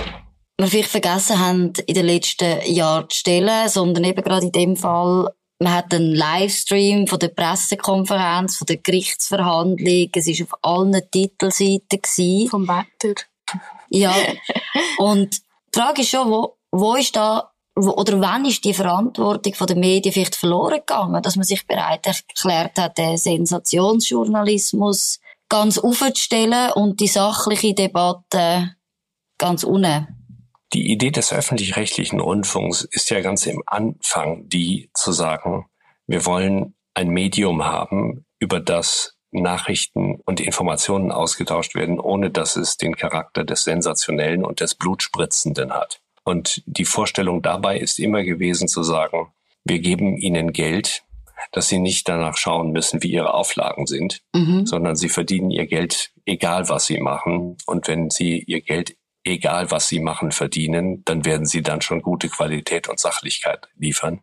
wir 0.57 0.67
vielleicht 0.67 0.89
vergessen 0.89 1.39
haben, 1.39 1.73
in 1.85 1.93
den 1.93 2.05
letzten 2.05 2.61
Jahren 2.65 3.09
zu 3.09 3.19
stellen, 3.19 3.69
sondern 3.69 4.03
eben 4.03 4.23
gerade 4.23 4.45
in 4.47 4.51
dem 4.51 4.75
Fall, 4.75 5.33
man 5.59 5.73
hat 5.73 5.93
einen 5.93 6.15
Livestream 6.15 7.05
von 7.05 7.19
der 7.19 7.27
Pressekonferenz, 7.27 8.57
von 8.57 8.65
der 8.65 8.77
Gerichtsverhandlung, 8.77 10.09
es 10.15 10.27
war 10.27 10.47
auf 10.47 10.59
allen 10.63 11.01
Titelseiten. 11.11 12.01
Gewesen. 12.01 12.49
Vom 12.49 12.67
Wetter. 12.67 13.21
Ja. 13.91 14.15
Und 14.97 15.41
die 15.73 15.79
Frage 15.79 16.01
ist 16.01 16.09
schon, 16.09 16.29
wo, 16.29 16.57
wo 16.71 16.95
ist 16.95 17.15
da, 17.15 17.51
wo, 17.75 17.91
oder 17.91 18.19
wann 18.19 18.45
ist 18.45 18.65
die 18.65 18.73
Verantwortung 18.73 19.53
von 19.53 19.67
den 19.67 19.79
Medien 19.79 20.13
vielleicht 20.13 20.35
verloren 20.35 20.79
gegangen, 20.79 21.21
dass 21.21 21.35
man 21.35 21.43
sich 21.43 21.67
bereit 21.67 22.07
erklärt 22.07 22.79
hat, 22.79 22.97
den 22.97 23.17
Sensationsjournalismus 23.17 25.19
ganz 25.49 25.77
aufzustellen 25.77 26.71
und 26.71 27.01
die 27.01 27.07
sachliche 27.07 27.73
Debatte 27.73 28.75
ganz 29.37 29.63
unten. 29.63 30.07
Die 30.73 30.89
Idee 30.89 31.11
des 31.11 31.33
öffentlich-rechtlichen 31.33 32.21
Rundfunks 32.21 32.87
ist 32.91 33.09
ja 33.09 33.19
ganz 33.19 33.45
im 33.45 33.61
Anfang 33.65 34.47
die 34.47 34.89
zu 34.93 35.11
sagen, 35.11 35.65
wir 36.07 36.25
wollen 36.25 36.75
ein 36.93 37.09
Medium 37.09 37.65
haben, 37.65 38.25
über 38.39 38.61
das 38.61 39.17
Nachrichten 39.31 40.19
und 40.25 40.39
Informationen 40.39 41.11
ausgetauscht 41.11 41.75
werden, 41.75 41.99
ohne 41.99 42.29
dass 42.29 42.55
es 42.55 42.77
den 42.77 42.95
Charakter 42.95 43.43
des 43.43 43.63
Sensationellen 43.63 44.43
und 44.43 44.59
des 44.59 44.75
Blutspritzenden 44.75 45.71
hat. 45.71 46.01
Und 46.23 46.63
die 46.65 46.85
Vorstellung 46.85 47.41
dabei 47.41 47.79
ist 47.79 47.99
immer 47.99 48.23
gewesen 48.23 48.67
zu 48.67 48.83
sagen, 48.83 49.31
wir 49.63 49.79
geben 49.79 50.17
ihnen 50.17 50.53
Geld, 50.53 51.03
dass 51.51 51.69
sie 51.69 51.79
nicht 51.79 52.07
danach 52.07 52.37
schauen 52.37 52.71
müssen, 52.71 53.01
wie 53.01 53.11
ihre 53.11 53.33
Auflagen 53.33 53.87
sind, 53.87 54.21
mhm. 54.33 54.65
sondern 54.65 54.95
sie 54.95 55.09
verdienen 55.09 55.49
ihr 55.49 55.65
Geld, 55.65 56.11
egal 56.25 56.69
was 56.69 56.85
sie 56.85 56.99
machen. 56.99 57.57
Und 57.65 57.87
wenn 57.87 58.09
sie 58.09 58.39
ihr 58.39 58.61
Geld, 58.61 58.95
egal 59.23 59.71
was 59.71 59.87
sie 59.87 59.99
machen, 59.99 60.31
verdienen, 60.31 61.03
dann 61.05 61.25
werden 61.25 61.45
sie 61.45 61.61
dann 61.61 61.81
schon 61.81 62.01
gute 62.01 62.29
Qualität 62.29 62.87
und 62.87 62.99
Sachlichkeit 62.99 63.69
liefern 63.75 64.21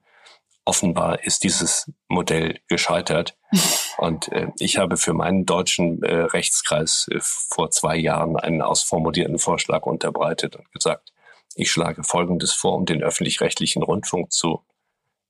offenbar 0.69 1.25
ist 1.25 1.45
dieses 1.45 1.91
Modell 2.09 2.61
gescheitert. 2.69 3.39
Und 3.97 4.31
äh, 4.31 4.49
ich 4.59 4.77
habe 4.77 4.99
für 4.99 5.15
meinen 5.15 5.47
deutschen 5.47 6.03
äh, 6.03 6.15
Rechtskreis 6.15 7.09
äh, 7.11 7.19
vor 7.21 7.71
zwei 7.71 7.97
Jahren 7.97 8.37
einen 8.37 8.61
ausformulierten 8.61 9.39
Vorschlag 9.39 9.87
unterbreitet 9.87 10.55
und 10.55 10.71
gesagt, 10.71 11.13
ich 11.57 11.73
schlage 11.73 12.05
Folgendes 12.05 12.53
vor, 12.53 12.77
um 12.77 12.85
den 12.85 13.03
öffentlich-rechtlichen 13.03 13.83
Rundfunk 13.83 14.31
zu 14.31 14.63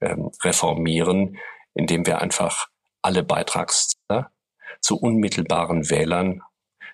ähm, 0.02 0.30
reformieren, 0.42 1.38
indem 1.72 2.04
wir 2.04 2.20
einfach 2.20 2.66
alle 3.00 3.22
Beitragszahler 3.22 4.30
zu 4.82 4.98
unmittelbaren 4.98 5.88
Wählern 5.88 6.42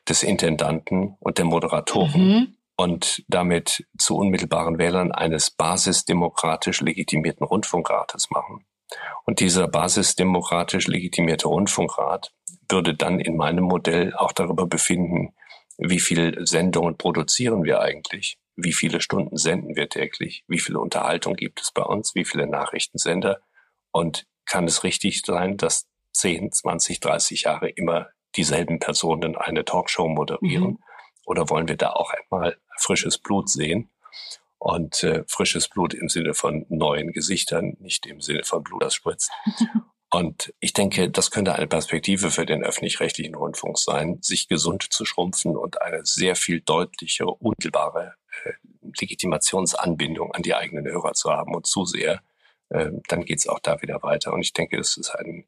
des 0.09 0.23
Intendanten 0.23 1.17
und 1.19 1.39
der 1.39 1.47
Moderatoren 1.47 2.29
mhm 2.29 2.54
und 2.77 3.25
damit 3.29 3.87
zu 3.99 4.17
unmittelbaren 4.17 4.79
Wählern 4.79 5.13
eines 5.13 5.51
basisdemokratisch 5.51 6.81
legitimierten 6.81 7.47
Rundfunkrates 7.47 8.31
machen. 8.31 8.67
Und 9.25 9.41
dieser 9.41 9.69
basisdemokratisch 9.69 10.87
legitimierte 10.87 11.49
Rundfunkrat 11.49 12.33
würde 12.69 12.95
dann 12.95 13.21
in 13.21 13.37
meinem 13.37 13.65
Modell 13.65 14.15
auch 14.15 14.33
darüber 14.33 14.67
befinden, 14.67 15.35
wie 15.79 16.01
viele 16.01 16.47
Sendungen 16.47 16.97
produzieren 16.97 17.65
wir 17.65 17.81
eigentlich, 17.81 18.39
wie 18.57 18.73
viele 18.73 19.01
Stunden 19.01 19.37
senden 19.37 19.77
wir 19.77 19.89
täglich, 19.89 20.45
wie 20.47 20.61
viele 20.61 20.79
Unterhaltung 20.79 21.35
gibt 21.35 21.61
es 21.61 21.73
bei 21.73 21.83
uns, 21.83 22.15
wie 22.15 22.25
viele 22.25 22.47
Nachrichtensender 22.47 23.41
und 23.91 24.27
kann 24.47 24.67
es 24.67 24.85
richtig 24.85 25.23
sein, 25.25 25.57
dass 25.57 25.87
10, 26.13 26.53
20, 26.53 27.01
30 27.01 27.43
Jahre 27.43 27.69
immer 27.69 28.09
dieselben 28.37 28.79
Personen 28.79 29.37
eine 29.37 29.65
Talkshow 29.65 30.09
moderieren? 30.09 30.65
Mhm. 30.65 30.79
Oder 31.27 31.49
wollen 31.51 31.69
wir 31.69 31.77
da 31.77 31.91
auch 31.91 32.13
einmal 32.13 32.57
frisches 32.79 33.19
Blut 33.19 33.49
sehen? 33.49 33.91
Und 34.59 35.03
äh, 35.03 35.25
frisches 35.27 35.69
Blut 35.69 35.93
im 35.93 36.09
Sinne 36.09 36.33
von 36.33 36.65
neuen 36.71 37.13
Gesichtern, 37.13 37.77
nicht 37.81 38.07
im 38.07 38.21
Sinne 38.23 38.45
von 38.45 38.63
Blut, 38.63 38.83
das 38.83 38.95
spritzt. 38.95 39.31
Und 40.15 40.55
ich 40.61 40.73
denke, 40.73 41.11
das 41.11 41.33
könnte 41.33 41.57
eine 41.57 41.67
Perspektive 41.67 42.31
für 42.31 42.47
den 42.47 42.63
öffentlich-rechtlichen 42.63 43.35
Rundfunk 43.35 43.77
sein, 43.79 44.19
sich 44.23 44.47
gesund 44.47 44.85
zu 44.85 45.05
schrumpfen 45.05 45.57
und 45.57 45.83
eine 45.83 46.07
sehr 46.07 46.37
viel 46.37 46.61
deutliche, 46.61 47.27
unmittelbare 47.27 48.15
äh, 48.45 48.53
Legitimationsanbindung 49.01 50.33
an 50.33 50.43
die 50.43 50.55
eigenen 50.55 50.87
Hörer 50.87 51.15
zu 51.15 51.33
haben 51.33 51.53
und 51.53 51.67
zu 51.67 51.85
sehr, 51.85 52.21
äh, 52.69 52.93
dann 53.09 53.25
geht's 53.25 53.49
auch 53.49 53.59
da 53.59 53.83
wieder 53.83 54.05
weiter. 54.05 54.33
Und 54.33 54.43
ich 54.43 54.53
denke, 54.53 54.77
das 54.77 54.97
ist 54.97 55.11
ein, 55.11 55.47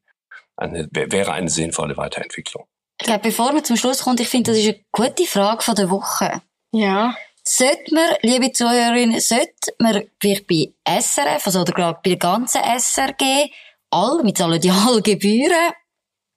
eine, 0.57 0.89
wäre 0.91 1.31
eine 1.31 1.49
sinnvolle 1.49 1.95
Weiterentwicklung. 1.95 2.67
Ich 2.99 3.05
glaube, 3.05 3.21
bevor 3.23 3.53
wir 3.53 3.63
zum 3.63 3.77
Schluss 3.77 4.03
kommen, 4.03 4.17
ich 4.19 4.27
finde, 4.27 4.51
das 4.51 4.59
ist 4.59 4.67
eine 4.67 4.79
gute 4.91 5.25
Frage 5.25 5.61
von 5.61 5.75
der 5.75 5.89
Woche. 5.89 6.41
Ja. 6.71 7.15
Sollte 7.43 7.93
man, 7.93 8.15
liebe 8.23 8.51
Zuhörerinnen, 8.51 9.19
sollte 9.21 9.73
man 9.79 10.03
vielleicht 10.19 10.47
bei 10.47 10.73
SRF, 10.85 11.45
also 11.45 11.61
oder 11.61 11.73
gerade 11.73 11.99
bei 12.03 12.09
der 12.11 12.17
ganzen 12.17 12.61
SRG, 12.61 13.49
all, 13.91 14.23
mit 14.23 14.41
allen 14.41 14.59
die 14.59 14.71
alle 14.71 15.01
Gebühren. 15.01 15.73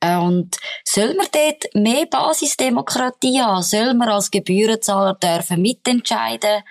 Und 0.03 0.57
soll 0.85 1.15
man 1.15 1.27
dort 1.33 1.75
mehr 1.75 2.07
Basisdemokratie 2.07 3.41
haben? 3.41 3.63
Soll 3.63 3.95
man 3.95 4.09
als 4.09 4.31
Gebührenzahler 4.31 5.15
dürfen 5.15 5.61
mitentscheiden 5.61 6.63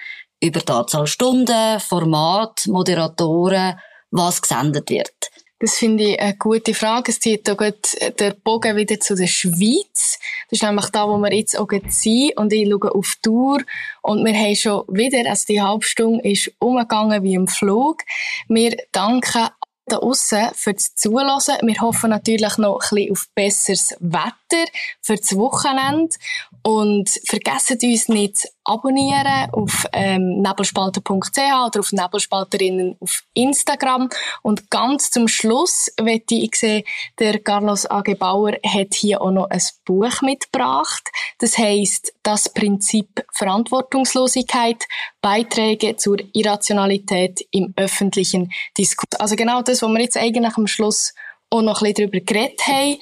über 0.42 0.62
die 0.62 0.72
Anzahl 0.72 1.06
Stunden, 1.06 1.80
Format, 1.80 2.66
Moderatoren, 2.66 3.80
was 4.10 4.42
gesendet 4.42 4.90
wird? 4.90 5.30
Das 5.60 5.78
finde 5.78 6.04
ich 6.06 6.20
eine 6.22 6.38
gute 6.38 6.74
Frage. 6.74 7.12
Es 7.12 7.20
zieht 7.20 7.50
auch 7.50 7.58
der 7.58 8.32
Bogen 8.32 8.78
wieder 8.78 8.98
zu 9.00 9.14
der 9.16 9.28
Schweiz. 9.28 10.18
Das 10.50 10.60
ist 10.60 10.64
nämlich 10.64 10.90
da, 10.90 11.08
wo 11.08 11.18
wir 11.18 11.34
jetzt 11.34 11.60
auch 11.60 11.68
sind. 11.90 12.38
Und 12.38 12.54
ich 12.54 12.70
schaue 12.70 12.96
auf 12.96 13.16
die 13.18 13.22
Tour. 13.24 13.62
Und 14.02 14.24
wir 14.24 14.34
haben 14.34 14.56
schon 14.56 14.86
wieder, 14.88 15.30
also 15.30 15.46
die 15.50 15.62
Halbstunde 15.62 16.24
ist 16.24 16.52
umgegangen 16.60 17.24
wie 17.24 17.34
im 17.34 17.48
Flug. 17.48 18.04
Wir 18.48 18.78
danken 18.94 19.50
da 19.90 19.98
aussen 19.98 20.48
fürs 20.54 20.96
Zulassen. 20.96 21.56
Wir 21.62 21.82
hoffen 21.82 22.12
natürlich 22.12 22.58
noch 22.58 22.80
ein 22.80 22.96
bisschen 22.96 23.12
auf 23.12 23.28
besseres 23.36 23.96
Wetter 24.00 24.72
für 25.02 25.18
das 25.18 25.36
Wochenende. 25.36 26.16
Und 26.64 27.10
vergesst 27.26 27.84
uns 27.84 28.10
nicht 28.10 28.48
abonnieren 28.64 29.50
auf 29.52 29.86
ähm, 29.94 30.42
nebelspalter.ch 30.42 31.38
oder 31.68 31.80
auf 31.80 31.92
Nebelspalterinnen 31.92 32.98
auf 33.00 33.24
Instagram. 33.34 34.10
Und 34.44 34.70
ganz 34.70 35.12
zum 35.12 35.28
Schluss 35.28 35.92
möchte 36.02 36.36
ich 36.36 36.56
sehen, 36.56 36.84
der 37.18 37.40
Carlos 37.40 37.86
A.G. 37.86 38.16
Bauer 38.16 38.54
hat 38.64 38.94
hier 38.94 39.22
auch 39.22 39.32
noch 39.32 39.50
ein 39.50 39.62
Buch 39.86 40.22
mitgebracht. 40.22 41.10
Das 41.40 41.58
heißt 41.58 42.14
Das 42.24 42.50
Prinzip 42.50 43.26
Verantwortungslosigkeit, 43.34 44.84
Beiträge 45.22 45.96
zur 45.96 46.18
Irrationalität 46.34 47.46
im 47.52 47.74
öffentlichen 47.76 48.52
Diskurs. 48.78 49.20
Also 49.20 49.36
genau 49.36 49.62
das, 49.62 49.82
was 49.82 49.90
wir 49.90 50.02
jetzt 50.02 50.18
eigentlich 50.18 50.58
am 50.58 50.68
Schluss 50.68 51.14
auch 51.50 51.62
noch 51.62 51.82
ein 51.82 51.94
bisschen 51.94 52.12
darüber 52.12 52.26
geredet 52.26 52.62
haben. 52.68 52.98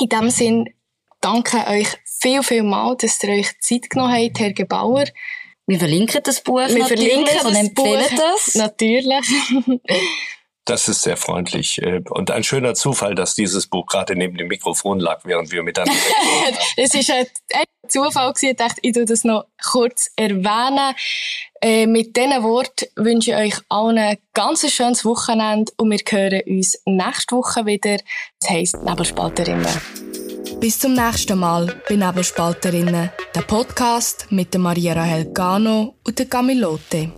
In 0.00 0.08
dem 0.08 0.30
Sinn 0.30 0.74
danke 1.20 1.66
euch 1.66 1.88
viel, 2.20 2.42
viel 2.42 2.62
mal, 2.62 2.96
dass 2.96 3.22
ihr 3.22 3.30
euch 3.30 3.58
Zeit 3.60 3.90
genommen 3.90 4.12
habt, 4.12 4.38
Herr 4.38 4.52
Gebauer. 4.52 5.04
Wir 5.66 5.78
verlinken 5.78 6.22
das 6.24 6.40
Buch 6.40 6.60
Wir 6.68 6.86
verlinken 6.86 7.46
und 7.46 7.54
empfehlen 7.54 8.04
Buch. 8.10 8.16
das. 8.16 8.54
Natürlich. 8.54 9.26
Das 10.64 10.86
ist 10.86 11.02
sehr 11.02 11.16
freundlich 11.16 11.80
äh, 11.80 12.02
und 12.10 12.30
ein 12.30 12.44
schöner 12.44 12.74
Zufall, 12.74 13.14
dass 13.14 13.34
dieses 13.34 13.66
Buch 13.66 13.86
gerade 13.86 14.14
neben 14.16 14.36
dem 14.36 14.48
Mikrofon 14.48 15.00
lag, 15.00 15.20
während 15.24 15.50
wir 15.50 15.62
miteinander 15.62 15.98
Es 16.76 16.94
ist 16.94 17.10
ein 17.10 17.26
Zufall 17.88 18.32
gewesen. 18.32 18.50
Ich 18.50 18.56
dachte, 18.56 18.80
ich 18.82 18.92
tue 18.92 19.06
das 19.06 19.24
noch 19.24 19.46
kurz 19.64 20.10
erwähnen. 20.16 20.94
Äh, 21.62 21.86
mit 21.86 22.16
diesen 22.16 22.42
Worten 22.42 22.86
wünsche 22.96 23.30
ich 23.30 23.36
euch 23.36 23.54
allen 23.70 23.98
ein 23.98 24.18
ganz 24.34 24.70
schönes 24.70 25.04
Wochenende 25.06 25.72
und 25.78 25.90
wir 25.90 26.00
hören 26.06 26.42
uns 26.46 26.80
nächste 26.84 27.36
Woche 27.36 27.64
wieder. 27.64 27.96
Das 28.40 28.50
heisst 28.50 28.82
Nebelspalterinnen. 28.82 30.07
Bis 30.60 30.80
zum 30.80 30.94
nächsten 30.94 31.38
Mal 31.38 31.72
bei 31.88 31.94
Nebelspalterinnen, 31.94 33.10
der 33.32 33.42
Podcast 33.42 34.26
mit 34.30 34.52
der 34.52 34.60
Maria 34.60 34.92
Rahel 34.92 35.32
Gano 35.32 35.94
und 36.04 36.18
der 36.18 36.26
Camilote. 36.26 37.12